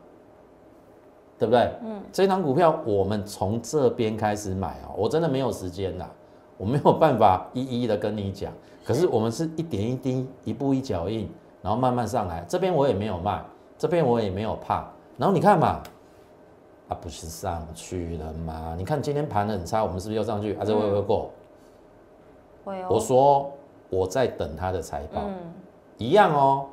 [1.37, 1.69] 对不对？
[1.83, 6.09] 嗯，这张股票我们从这边开始买哦，我真的没有时间啦，
[6.57, 8.51] 我没有办法一一的跟你讲。
[8.83, 11.29] 可是我们是一点一滴，一步一脚印，
[11.61, 12.43] 然后慢慢上来。
[12.47, 13.43] 这边我也没有卖，
[13.77, 14.87] 这边我也没有怕。
[15.17, 15.83] 然后你看嘛，
[16.87, 18.73] 啊，不是上去了吗？
[18.77, 20.55] 你看今天盘很差，我们是不是又上去？
[20.55, 21.29] 啊，这会不会过？
[22.63, 22.87] 会哦。
[22.89, 23.51] 我说
[23.89, 25.35] 我在等它的财报，嗯，
[25.97, 26.67] 一样哦。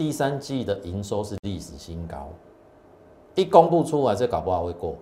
[0.00, 2.30] 第三季的营收是历史新高，
[3.34, 4.96] 一公布出来，这搞不好会过。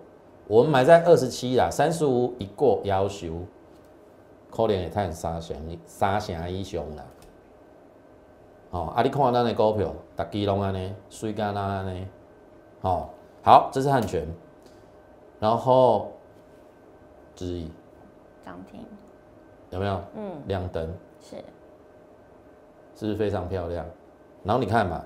[0.45, 3.39] 我们买在二十七啦，三十五一过要求，
[4.51, 7.05] 可能也探三成三成以上啦。
[8.71, 12.05] 哦，啊，你看咱的股票，逐支拢安尼，水干那安尼。
[12.81, 13.07] 哦，
[13.41, 14.27] 好，这是汉泉，
[15.39, 16.11] 然后
[17.37, 17.71] 之一
[18.45, 18.83] 涨停
[19.69, 20.93] 有没有嗯亮灯？
[21.21, 21.37] 是
[22.97, 23.85] 是不是非常漂亮？
[24.43, 25.01] 然后你看嘛，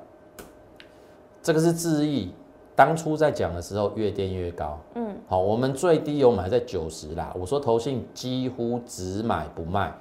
[1.41, 2.31] 这个是智毅，
[2.75, 4.79] 当初在讲的时候越垫越高。
[4.95, 7.33] 嗯好，我们最低有买在九十啦。
[7.37, 9.91] 我说投信几乎只买不卖，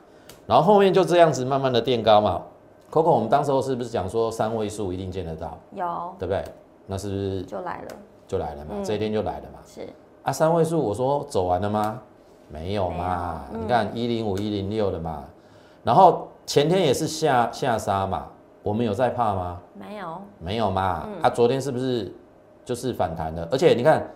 [0.47, 2.43] 然后后面就这样子慢慢的垫高嘛。
[2.91, 6.45] Coco，我们当时候是不是讲说三位数一定见得到，有对不对？
[6.87, 7.89] 那是不是就来了，
[8.27, 8.73] 就来了嘛？
[8.75, 9.61] 嗯这一天就来了嘛？
[9.67, 9.89] 是
[10.25, 12.01] 啊，三位数我说走完了吗？
[12.51, 15.25] 没有嘛，有嗯你看一零五一零六的嘛，
[15.83, 18.27] 然后前天也是下下杀嘛，
[18.63, 19.61] 我们有在怕吗？
[19.75, 22.13] 没有没有嘛，嗯啊，昨天是不是
[22.65, 23.47] 就是反弹的？
[23.51, 24.09] 而且你看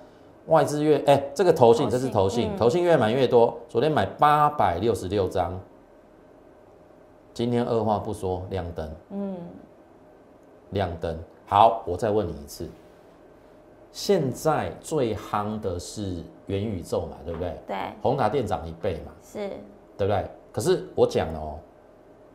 [0.47, 5.59] 外资越哎、这个投信这是投信，嗯投信越买越多，昨天买八百六十六张，
[7.35, 9.37] 今天二话不说亮灯，嗯
[10.71, 11.19] 亮灯。
[11.47, 12.69] 好，我再问你一次，
[13.91, 17.59] 现在最夯的是元宇宙嘛，对不对？
[17.67, 19.51] 对宏达店涨一倍嘛，是
[19.97, 20.25] 对不对？
[20.53, 21.59] 可是我讲了哦，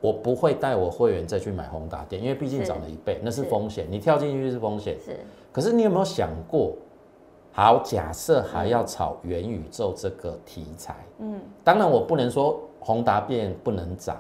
[0.02, 3.50] 我不会带我会员再去买宏达电，因为毕竟是涨了一倍，那是是。
[3.50, 4.98] 风险，你跳进去是风险。
[5.00, 5.16] 是。
[5.52, 6.74] 可是你有没有想过，
[7.52, 11.40] 好，假设还要炒元宇宙这个题材，嗯。
[11.64, 14.20] 当然我不能说宏达电不能涨，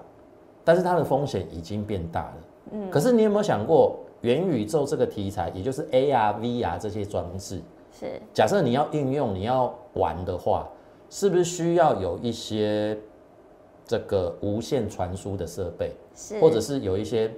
[0.63, 2.33] 但是它的风险已经变大了。
[2.73, 2.89] 嗯。
[2.91, 7.59] 可是你有没有想过，元宇宙这个题材，也就是 AR、VR 这些装置，
[7.91, 8.21] 是。
[8.33, 10.69] 假设你要应用、你要玩的话，
[11.09, 12.95] 是不是需要有一些
[13.85, 17.31] 这个无线传输的设备，是，或者是有一些，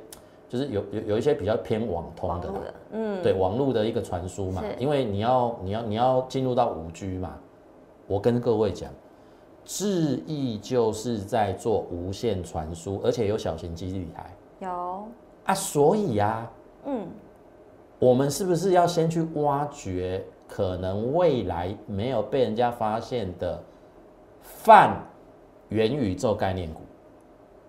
[0.47, 2.49] 就是有有有一些比较偏网通的，
[2.91, 3.21] 嗯。
[3.23, 7.37] 对网络的一个传输嘛，因为你要你要你要进入到五 G 嘛，
[8.07, 8.91] 我跟各位讲，
[9.65, 14.35] 智易就是在做无线传输，而且有小型基地台。
[14.59, 15.03] 有。
[15.45, 16.51] 啊，所以啊，
[16.85, 17.07] 嗯。
[17.99, 23.57] 我们是不是要先去挖掘可能未来没有被人家发现的
[24.41, 25.01] 泛
[25.73, 26.81] 元宇宙概念股？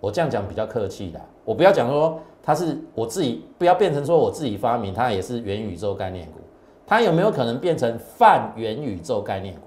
[0.00, 6.40] 我这样讲比较客气的，我不要讲说它是我自己，不要变成说我自己发明，它也是元宇宙概念股。
[6.86, 9.62] 它有没有可能变成泛元宇宙概念股？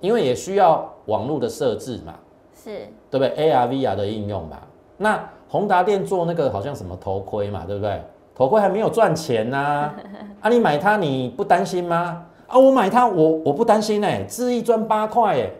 [0.00, 2.14] 因为也需要网络的设置嘛，
[2.54, 4.58] 是对不对？AR、VR 的应用嘛。
[4.96, 8.00] 那宏达电做那个好像什么头盔嘛，对不对？
[8.36, 9.92] 头盔还没有赚钱呐、
[10.40, 12.24] 啊，你买它你不担心吗？
[12.46, 15.50] 啊，我买它我我不担心哎、智易赚八块哎。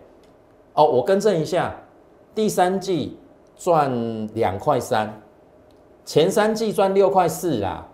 [0.74, 1.74] 哦，我更正一下，
[2.38, 3.18] 第三季
[3.57, 5.12] 赚两块三，
[6.05, 7.85] 前三季赚六块四啦，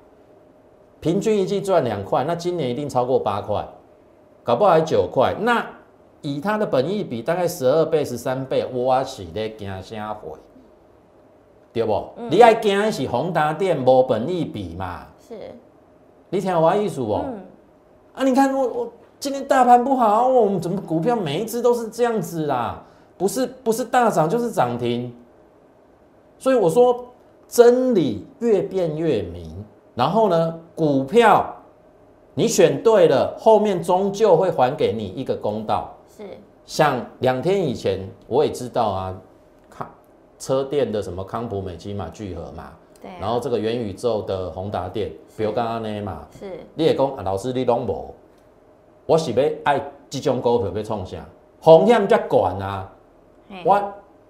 [1.00, 3.66] 平均一季赚两块，那今年一定超过八块，
[4.42, 5.34] 搞不好还九块。
[5.40, 5.66] 那
[6.20, 10.36] 以它的本益比大概十二倍、十三倍，我是咧惊啥货？
[11.72, 12.06] 对不？
[12.28, 15.06] 你爱惊的是宏达电无本益比嘛？
[15.26, 15.34] 是
[16.28, 17.24] 你听我意思哦。
[17.28, 17.40] 嗯
[18.12, 22.84] 啊，你看我我今天大盘不好，我们怎么股票每一只都是这样子啦？
[23.16, 25.14] 不是不是大涨就是涨停，
[26.38, 27.06] 所以我说
[27.46, 29.64] 真理越辩越明。
[29.94, 31.54] 然后呢，股票
[32.34, 35.94] 你选对了，后面终究会还给你一个公道。
[36.08, 36.24] 是
[36.66, 39.16] 像两天以前我也知道啊，
[39.70, 39.88] 康
[40.38, 46.26] 车店的什么康普美金嘛聚合嘛，对啊，然后这个元宇宙的宏达电，比如刚刚那嘛。
[46.36, 48.12] 是你也讲啊，老师你拢无，
[49.06, 51.24] 我是要爱这种股票要创啥？
[51.60, 52.92] 风险较悬啊！
[53.48, 53.82] 嘿我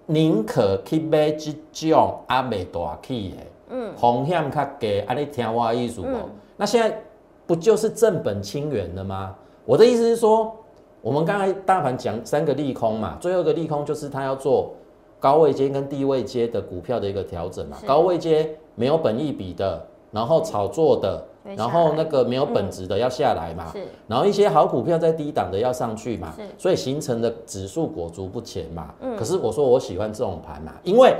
[0.07, 1.53] 宁可去买这
[1.89, 3.37] 种啊未大起的，
[3.69, 4.99] 嗯风险较低。
[5.01, 6.05] 啊，你听我的意思无？
[6.05, 7.01] 嗯那现在
[7.45, 9.35] 不就是正本清源了吗？
[9.65, 10.55] 我的意思是说，
[11.01, 14.73] 我们刚才大盘讲三个利空嘛，最后一个利空就是他要做
[15.19, 17.77] 高位阶跟低位阶的股票的一个调整嘛。
[17.85, 21.21] 高位阶没有本益比的，然后炒作的，
[21.57, 23.69] 然后那个没有本质的要下来嘛。
[23.73, 28.93] 是然后一些好股票在低档的要上去嘛是，所以形成的指数裹足不前嘛。
[29.01, 31.13] 嗯可是我说我喜欢这种盘嘛，因为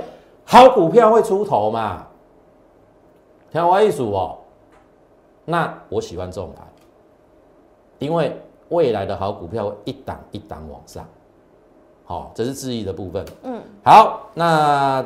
[0.46, 2.06] 好股票会出头嘛。
[3.52, 4.38] 听我意思哦，
[5.44, 6.66] 那我喜欢这种盘，
[7.98, 8.34] 因为
[8.70, 11.06] 未来的好股票会一档一档往上。
[12.04, 13.24] 好、这是质疑的部分。
[13.42, 15.04] 嗯，好，那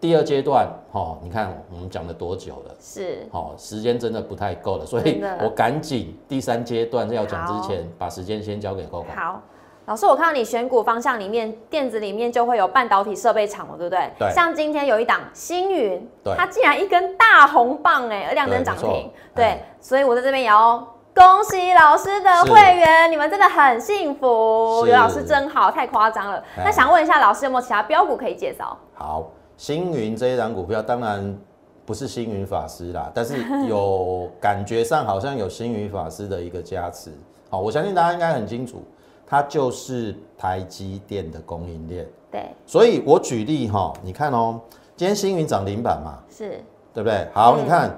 [0.00, 2.74] 第二阶段，哦，你看我们讲了多久了？
[2.80, 9.04] 是好、时间真的不太够了，所以我赶紧第三阶段要讲之前，把时间先交给 Coco。
[9.14, 9.40] 好。
[9.86, 14.08] 老师，我看到你选股方向里面，电子里面就会有半导体设备厂了，对不对？
[14.20, 19.10] 对像今天有一档星云，它竟然一根大红棒哎，亮灯涨停错。
[19.34, 20.78] 对哎，所以我在这边也要
[21.12, 26.36] 恭喜老师的是会员，你们真的很幸福，是有老师真好，太夸张了。
[26.56, 28.76] 哎那想问一下老师，有没有其他标股可以介绍？
[28.94, 29.28] 好，
[29.60, 31.38] 星云这一档股票当然
[31.84, 33.36] 不是星云法师啦，但是
[33.68, 37.12] 有 感觉上好像有星云法师的一个加持。
[37.50, 38.82] 好，我相信大家应该很清楚，
[39.26, 42.08] 它就是台积电的供应链。
[42.30, 44.58] 对，所以我举例哈，你看哦，
[44.96, 47.28] 今天星云涨停板嘛，是对不对？
[47.34, 47.94] 好，嗯你看，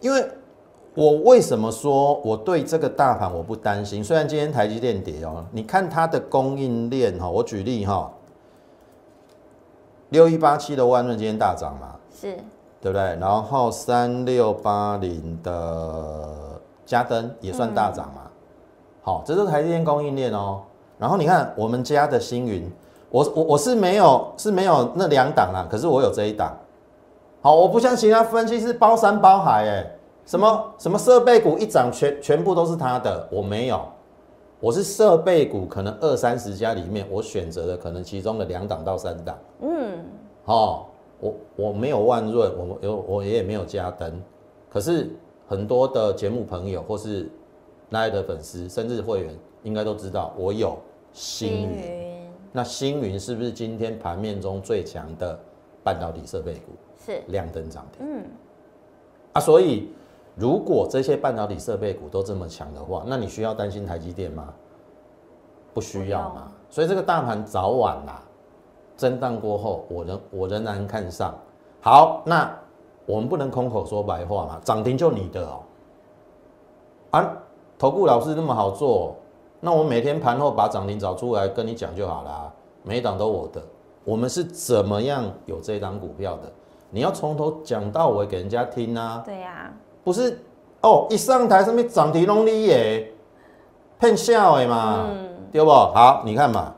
[0.00, 0.28] 因为
[0.94, 4.02] 我为什么说我对这个大盘我不担心？
[4.02, 8.12] 虽然今天台积电跌哦，你看它的供应链哈，我举例哈，
[10.12, 12.36] 六一八七的万润今天大涨嘛，是，
[12.82, 13.16] 对不对？
[13.18, 16.28] 然后三六八零的
[16.84, 18.20] 嘉登也算大涨嘛，
[19.02, 20.60] 好、这是台积电供应链哦。
[20.98, 22.70] 然后你看我们家的星云，
[23.08, 26.54] 我我我是没有是没有那两档啦，可是我有这一档。
[27.40, 29.90] 好，我不像其他分析师包山包海，哎，
[30.26, 33.80] 什么什么设备股一涨全全部都是他的，我没有，
[34.62, 39.36] 我是设备股可能二三十家里面，我选择的可能其中的两档到三档。
[39.60, 40.04] 嗯，
[40.44, 40.86] 哦，
[41.18, 44.22] 我我没有万润，我有我也没有加登，
[44.70, 45.10] 可是
[45.48, 47.28] 很多的节目朋友或是
[47.88, 50.78] 那的粉丝，甚至会员应该都知道我有
[51.12, 51.78] 星云。
[51.78, 55.36] 云那星云是不是今天盘面中最强的
[55.82, 56.70] 半导体设备股？
[57.04, 58.24] 是，亮灯涨停嗯，
[59.32, 59.40] 啊！
[59.40, 59.88] 所以
[60.34, 64.48] 如果这些半导体设备股都这么强的话，那你需要担心台积电吗？
[65.74, 66.50] 不需要嘛。
[66.70, 68.22] 所以这个大盘早晚啦，
[68.96, 71.34] 震荡过后，我仍我仍然看上。
[71.80, 72.50] 好，那
[73.04, 75.60] 我们不能空口说白话嘛，涨停就你的哦。
[77.10, 77.36] 啊，
[77.78, 79.14] 投顾老师那么好做，
[79.60, 82.50] 那我每天盘后把涨停找出来跟你讲就好啦，
[82.82, 83.62] 每一档都我的。
[84.04, 86.50] 我们是怎么样有这档股票的？
[86.90, 89.72] 你要从头讲到尾给人家听啊，对呀、
[90.04, 90.38] 不是
[90.80, 93.12] 哦，一上台上面涨停拢你耶，
[94.00, 95.70] 骗笑的嘛，嗯对不？
[95.70, 96.74] 好，你看嘛，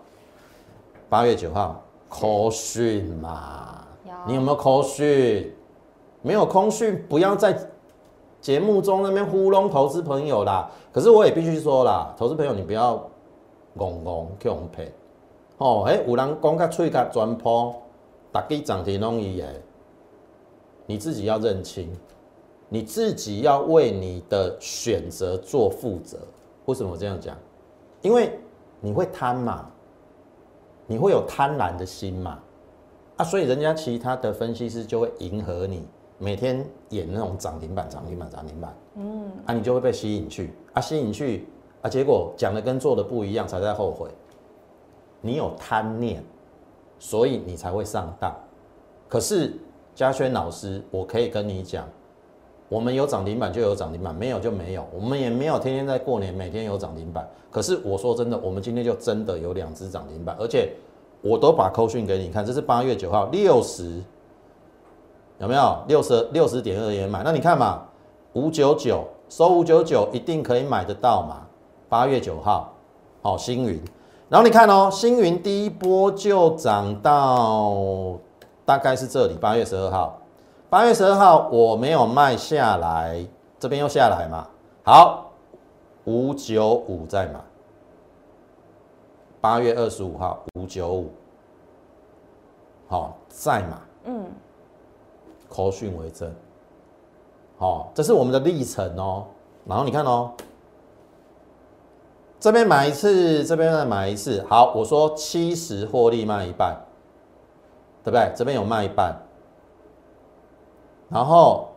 [1.09, 5.53] 八月九号扣讯嘛有，你有没有扣讯？
[6.23, 7.55] 没有空讯，不要在
[8.41, 10.71] 节目中那边糊弄投资朋友啦。
[10.91, 12.95] 可是我也必须说啦，投资朋友你不要
[13.77, 14.91] 戆戆去用骗。
[15.59, 17.75] 哦，哎，有人讲甲喙甲全破，
[18.33, 19.47] 逐家涨停拢伊的，
[20.87, 21.95] 你自己要认清，
[22.75, 26.19] 你自己要为你的选择做负责。
[26.65, 27.37] 为什么我这样讲？
[28.03, 28.37] 因为
[28.81, 29.71] 你会贪嘛，
[30.89, 32.37] 你会有贪婪的心嘛，
[33.17, 35.87] 啊，所以人家其他的分析师就会迎合你，
[36.19, 41.47] 每天演那种涨停板、涨停板、涨停板，嗯，啊，你就会被吸引去，啊，吸引去，
[41.81, 44.11] 啊，结果讲的跟做的不一样，才在后悔。
[45.21, 46.25] 你有贪念，
[46.99, 48.35] 所以你才会上当。
[49.09, 49.55] 可是
[49.95, 51.89] 嘉轩老师，我可以跟你讲，
[52.69, 54.85] 我们有涨停板就有涨停板，没有就没有。
[54.93, 57.29] 我们也没有天天在过年每天有涨停板。
[57.51, 60.73] 可是我说真的，我们今天就真的有两只涨停板，而且
[61.21, 64.03] 我都把扣讯给你看，这是八月九号六十，
[65.39, 67.23] 有没有六十六十点二也买？
[67.23, 67.83] 那你看嘛，
[68.33, 71.47] 五九九收五九九一定可以买得到嘛？
[71.89, 72.73] 八月九号，
[73.23, 73.81] 好、星云。
[74.29, 78.19] 然后你看哦，星云第一波就涨到
[78.65, 80.19] 大概是这里，八月十二号。
[80.75, 83.25] 八月十二号我没有卖下来，
[83.61, 84.45] 这边又下来嘛。
[84.83, 85.31] 好，
[86.03, 87.39] 五九五再买。
[89.41, 91.13] 八月二十五号五九五，
[92.89, 94.27] 好再买，嗯，
[95.49, 96.35] 口讯为证。
[97.57, 99.27] 好，这是我们的历程哦。
[99.67, 100.33] 然后你看哦，
[102.41, 104.45] 这边买一次，这边再买一次。
[104.49, 106.77] 好，我说七十获利卖一半，
[108.03, 108.33] 对不对？
[108.35, 109.15] 这边有卖一半，
[111.09, 111.69] 然后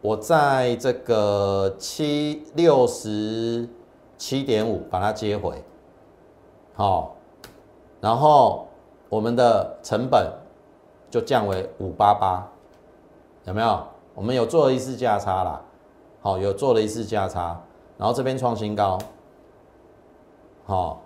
[0.00, 3.68] 我在这个七六十
[4.16, 5.62] 七点五把它接回，
[6.74, 7.16] 好，
[8.00, 8.68] 然后
[9.08, 10.32] 我们的成本
[11.10, 12.48] 就降为五八八，
[13.44, 13.82] 有没有？
[14.14, 15.60] 我们有做了一次价差啦，
[16.20, 17.60] 好，有做了一次价差，
[17.96, 18.98] 然后这边创新高，
[20.66, 21.00] 好，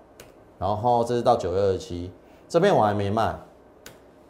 [0.58, 2.10] 然后这是到九月二七，
[2.48, 3.34] 这边我还没卖，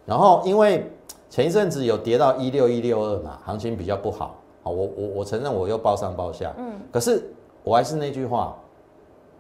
[0.05, 0.90] 然后因为
[1.33, 7.26] 前一阵子有跌到一六一六二嘛，行情比较不好，好，我我我承认我又报上报下，嗯，可是
[7.64, 8.55] 我还是那句话，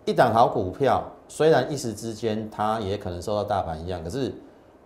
[0.06, 1.04] 一档好股票。
[1.28, 4.32] 虽然一时之间它也可能受到大盘影响，可是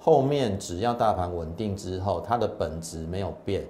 [0.01, 3.65] 后面只要大盘稳定之后，它的本质没有变，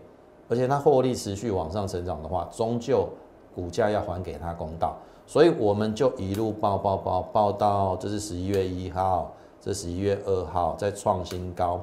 [0.49, 3.07] 而且它获利持续往上成长的话，终究
[3.55, 4.97] 股价要还给它公道。
[5.27, 9.31] 所以我们就一路报报报报到，这是十一月一号，
[9.61, 11.83] 这十一月二号再创新高，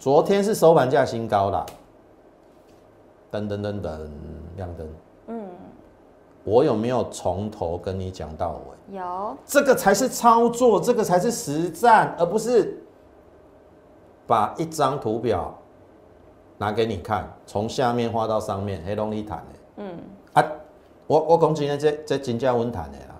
[0.00, 1.66] 昨天是收盘价新高啦，
[3.30, 3.98] 噔噔噔噔
[4.56, 4.88] 亮灯，
[5.26, 5.46] 嗯。
[6.42, 8.96] 我有没有从头跟你讲到尾？
[8.96, 12.82] 有，这个才是操作，这个才是实战，而不是
[14.26, 15.54] 把一张图表
[16.56, 19.44] 拿给你看，从下面画到上面，黑龙一谈的。
[19.76, 19.98] 嗯，
[20.32, 20.42] 啊，
[21.06, 23.14] 我我讲今天这这金价温谈的啦，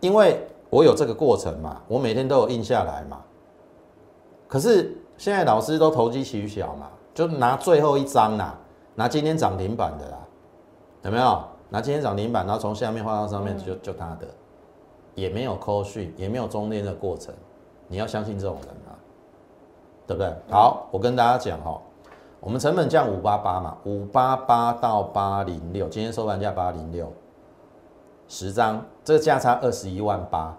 [0.00, 3.22] 因为我有这个过程嘛，我每天都有印下来嘛。
[4.46, 8.58] 可是现在老师都投机取巧嘛，就拿最后一张啦，
[8.94, 10.18] 拿今天涨停板的啦，
[11.02, 11.42] 有没有？
[11.70, 14.28] 拿今天涨停板，然后从下面画到上面，就就他的，
[15.14, 17.34] 也没有扣讯，也没有中间的过程，
[17.88, 18.94] 你要相信这种人啊，
[20.06, 20.32] 对不对？
[20.50, 21.80] 好，我跟大家讲哈，
[22.38, 27.12] 我们成本降五八八嘛，五八八到八零六，今天收盘价八零六，
[28.28, 30.56] 十张，这个价差二十一万八，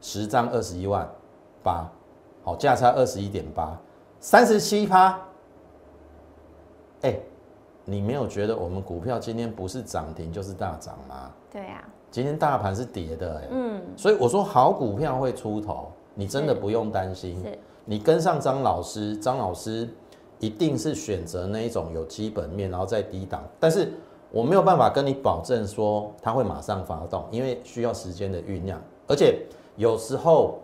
[0.00, 1.08] 十张二十一万
[1.64, 1.90] 八，
[2.42, 3.78] 好，价差二十一点八，
[4.20, 5.18] 三十七趴，
[7.02, 7.18] 哎。
[7.90, 11.32] 你没有觉得我们股票今天不是涨停就是大涨吗？
[11.50, 17.42] 对呀，今天大盘是跌的，嗯，所以我说好股票会出头，你真的不用担心。
[17.86, 19.88] 你跟上张老师，张老师
[20.38, 23.42] 一定是选择那一种有基本面，然后再低档。
[23.58, 23.90] 但是
[24.30, 30.58] 我没有办法跟你保证说它会马上发动，因为需要时间的酝酿，而且有时候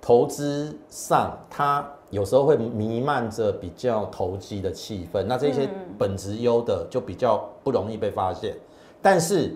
[0.00, 1.86] 投资上它。
[2.10, 5.68] 有时候会弥漫着比较投机的气氛，那这些
[5.98, 8.56] 本质优的就比较不容易被发现。
[9.02, 9.54] 但是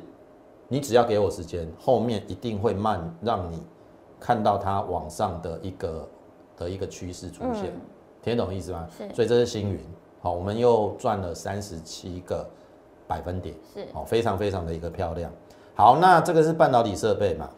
[0.69, 3.63] 你只要给我时间，后面一定会慢让你
[4.21, 6.07] 看到它往上的一个
[6.55, 7.73] 的一个趋势出现，
[8.21, 8.87] 听懂意思吗？
[8.95, 9.09] 是。
[9.15, 9.81] 所以这是星云，
[10.21, 12.47] 好，我们又赚了三十七个
[13.07, 15.33] 百分点，是，好，非常非常的一个漂亮。
[15.75, 17.49] 好，那这个是半导体设备嘛？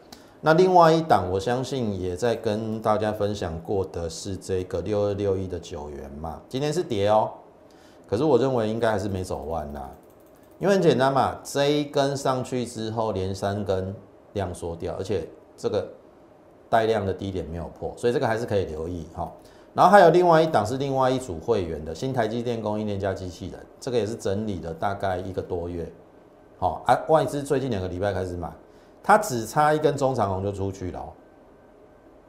[0.47, 7.31] 那另外一档，我相信也在跟大家分享过的是这个六二六一的九元嘛，今天是跌哦，
[8.07, 9.91] 可是我认为应该还是没走完啦，
[10.59, 13.97] 因为很简单嘛，这一根上去之后连三根
[14.35, 15.27] 量缩掉，而且
[15.57, 15.89] 这个
[16.69, 19.33] 带量的低点没有破，所以这个还是可以留意哈。
[19.73, 25.91] 然后还有另外一档是另外一组会员的新台积电供应链加机器人，这个也是整理了大概一个多月，
[26.59, 28.53] 好啊，外资最近两个礼拜开始买。
[29.07, 31.13] 它只差一根中长红就出去了，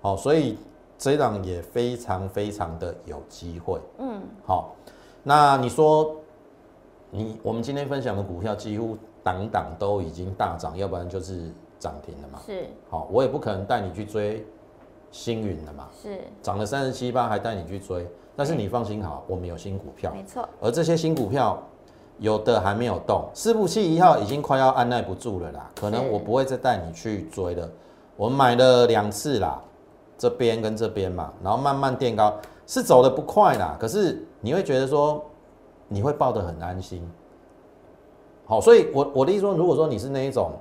[0.01, 0.57] 好，所以
[0.97, 3.79] 这一档也非常非常的有机会。
[3.99, 4.75] 嗯，好，
[5.23, 6.13] 那你说，
[7.09, 11.49] 你我们今天分享的股票几乎档档都已经大涨，要不然就是
[11.79, 12.41] 涨停了嘛。
[12.45, 14.45] 是，好，我也不可能带你去追
[15.11, 15.87] 星云了嘛。
[16.03, 18.05] 是，涨了三十七八还带你去追，
[18.35, 21.57] 但是你放心好，我们有新股票，没错，而这些新股票。
[22.19, 27.69] 有的还没有动，四部器一号已经快要按耐不住了啦，可能我不会再带你去追了。
[28.15, 29.61] 我买了两次啦，
[30.17, 32.33] 这边跟这边嘛，然后慢慢垫高，
[32.65, 35.21] 是走的不快啦，可是你会觉得说
[35.87, 37.05] 你会抱得很安心。
[38.45, 40.51] 好，所以我我的意思说，如果说你是那一种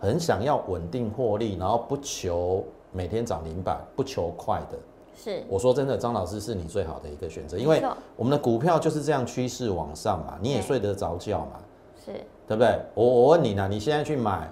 [0.00, 4.78] 很想要稳定获利，然后不求每天涨停板，不求快的。
[5.22, 7.80] 是，我说真的，张老师是你最好的一个选择，因为
[8.16, 11.60] 我们的股票就是这样趋势往上嘛，你也睡得着觉嘛，
[12.04, 12.10] 是
[12.48, 12.76] 对不对？
[12.94, 14.50] 我我问你呢，你现在去买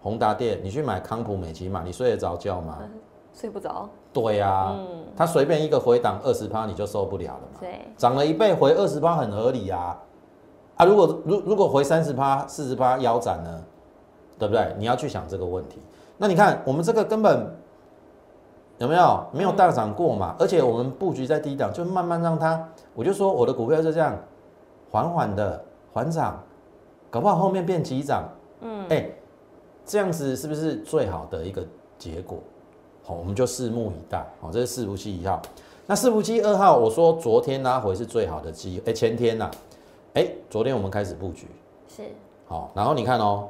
[0.00, 2.78] 宏达电，你去买康普美奇嘛，你睡得着觉吗？
[3.34, 3.86] 睡不着。
[4.10, 7.58] 对呀，嗯，它随便一个回档二十趴你就受不了了嘛。
[7.60, 10.00] 对，涨了一倍回二十趴很合理啊，
[10.76, 13.62] 啊，如果如如果回三十趴、四十趴腰斩呢，
[14.38, 14.74] 对不对？
[14.78, 15.78] 你要去想这个问题。
[16.16, 17.54] 那你看我们这个根本。
[18.78, 20.36] 有没有没有大涨过嘛？
[20.38, 24.16] 而且我们布局在低档，就慢慢让它，我就说我的股票就这样
[24.90, 26.42] 缓缓的缓涨，
[27.10, 28.24] 搞不好后面变急涨。
[28.60, 29.08] 嗯，哎，
[29.84, 31.64] 这样子是不是最好的一个
[31.98, 32.38] 结果？
[33.04, 34.26] 好，我们就拭目以待。
[34.40, 35.40] 好，这是四福七一号，
[35.86, 39.50] 那四福七二号，我说昨天拉回是最好的机，哎，前天呐，
[40.14, 41.46] 哎，昨天我们开始布局，
[41.88, 42.02] 是，
[42.46, 43.48] 好，然后你看哦，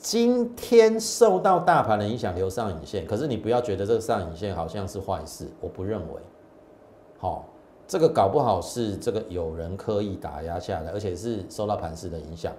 [0.00, 6.14] 今天受到大盘的影响留上影线，可是你不要觉得这个上影线好像是坏事，我不认为。
[7.18, 7.44] 好，
[7.86, 12.50] 这个搞不好是这个有人刻意打压下来，而且是受到盘势的影响。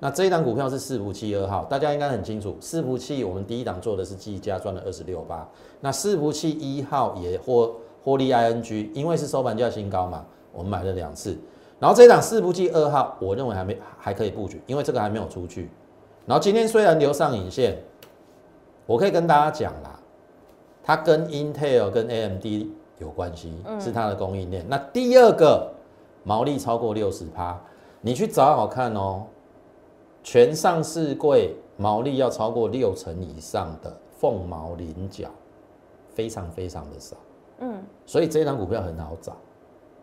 [0.00, 5.48] 那这一档股票是四福七二号，大家应该很清楚，四福七我们第一档做的是技嘉赚了二十六八，
[5.80, 7.72] 那四福七一号也获
[8.02, 11.38] 获利 ING，因为是收盘价新高嘛，我们买了两次。
[11.78, 15.70] 然后这一档四福七二号，我认为还没还可以布局，因为这个还没有出去。
[16.30, 17.76] 然后今天虽然留上影线，
[18.86, 19.98] 我可以跟大家讲啦，
[20.80, 22.46] 它跟 Intel 跟 AMD
[22.98, 24.64] 有关系，是它的供应链。
[24.68, 25.74] 那第二个
[26.22, 27.60] 毛利超过六十趴，
[28.00, 29.26] 你去找好看哦。
[30.22, 35.28] 全上市柜毛利要超过六成以上的凤毛麟角，
[36.14, 37.16] 非常非常的少。
[37.58, 39.36] 嗯，所以这张股票很好找，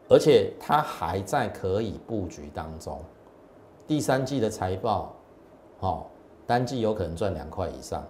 [0.10, 3.00] 而且它还在可以布局当中。
[3.88, 5.14] 第三季的财报，
[5.80, 6.10] 好，
[6.48, 8.04] 单季有可能赚两块以上，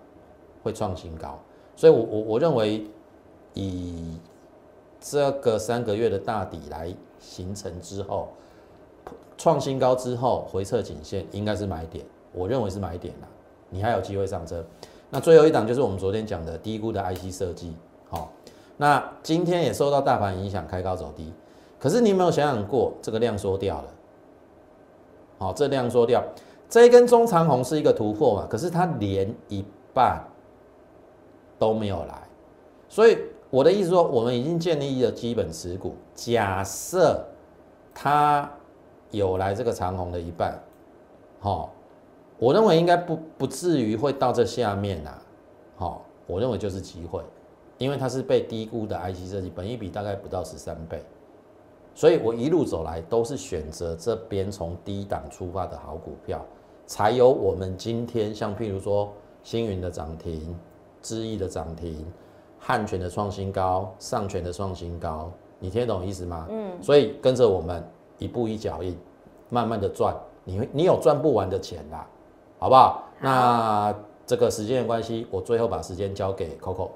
[0.63, 1.37] 会创新高。
[1.75, 2.85] 所以，我我我认为
[3.53, 4.17] 以
[5.01, 8.29] 这个三个月的大底来形成之后。
[9.39, 13.27] 创新高之后回撤颈线应该是买点，我认为是买点啦。
[13.69, 14.65] 你还有机会上车。
[15.11, 17.75] 那最后一档就是我们昨天讲的低估的 IC 设计，
[18.09, 18.33] 好，
[18.77, 21.31] 那今天也受到大盘影响开高走低。
[21.79, 23.89] 可是你有没有想想过，这个量缩掉了？
[25.37, 26.23] 好，这量缩掉，
[26.69, 28.47] 这一根中长红是一个突破嘛？
[28.49, 29.63] 可是它连一
[29.93, 30.23] 半
[31.57, 32.21] 都没有来，
[32.89, 33.17] 所以
[33.49, 37.25] 我的意思说，我们已经建立了基本持股，假设
[37.93, 38.49] 它。
[39.11, 40.61] 有来这个长虹的一半，
[41.39, 41.71] 好，
[42.37, 45.17] 我认为应该不不至于会到这下面呐，
[45.77, 47.23] 好，我认为就是机会，
[47.77, 51.01] 因为它是被低估的 IC 设计，本益比大概不到十三倍，
[51.95, 56.45] 所以我一路走来都是选择这边从低档出发的好股票，
[56.87, 59.13] 才有我们今天像譬如说
[59.43, 60.57] 星云的涨停、
[61.03, 62.03] 知易的涨停、
[62.57, 66.47] 汉泉的创新高、上泉的创新高，你听得懂意思吗？
[66.49, 67.87] 嗯，所以跟着我们。
[68.19, 68.97] 一步一脚印，
[69.47, 70.11] 慢慢的赚，
[70.43, 72.07] 你你有赚不完的钱啦，
[72.57, 73.03] 好不好？
[73.21, 73.93] 那
[74.25, 76.89] 这个时间的关系，我最后把时间交给 Coco。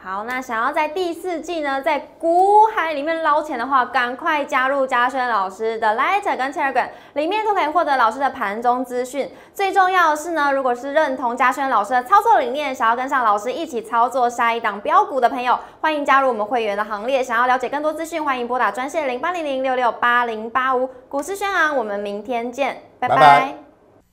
[0.00, 9.28] 好，那想要在第四季呢，在股海里面捞钱的话，赶快加入嘉轩老师的 Lighter 跟 Telegram，里面都可以获得老师的盘中资讯。
[9.52, 17.20] 最重要的是呢，如果是认同嘉轩老师的操作理念，想要跟上老师一起操作下一档标股的朋友，欢迎加入我们会员的行列。
[17.20, 20.88] 想要了解更多资讯，欢迎拨打专线零八零零六六八零八五。
[21.08, 23.52] 股市轩昂，我们明天见，拜拜。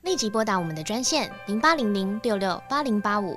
[0.02, 3.36] 立即拨打我们的专线零八零零六六八零八五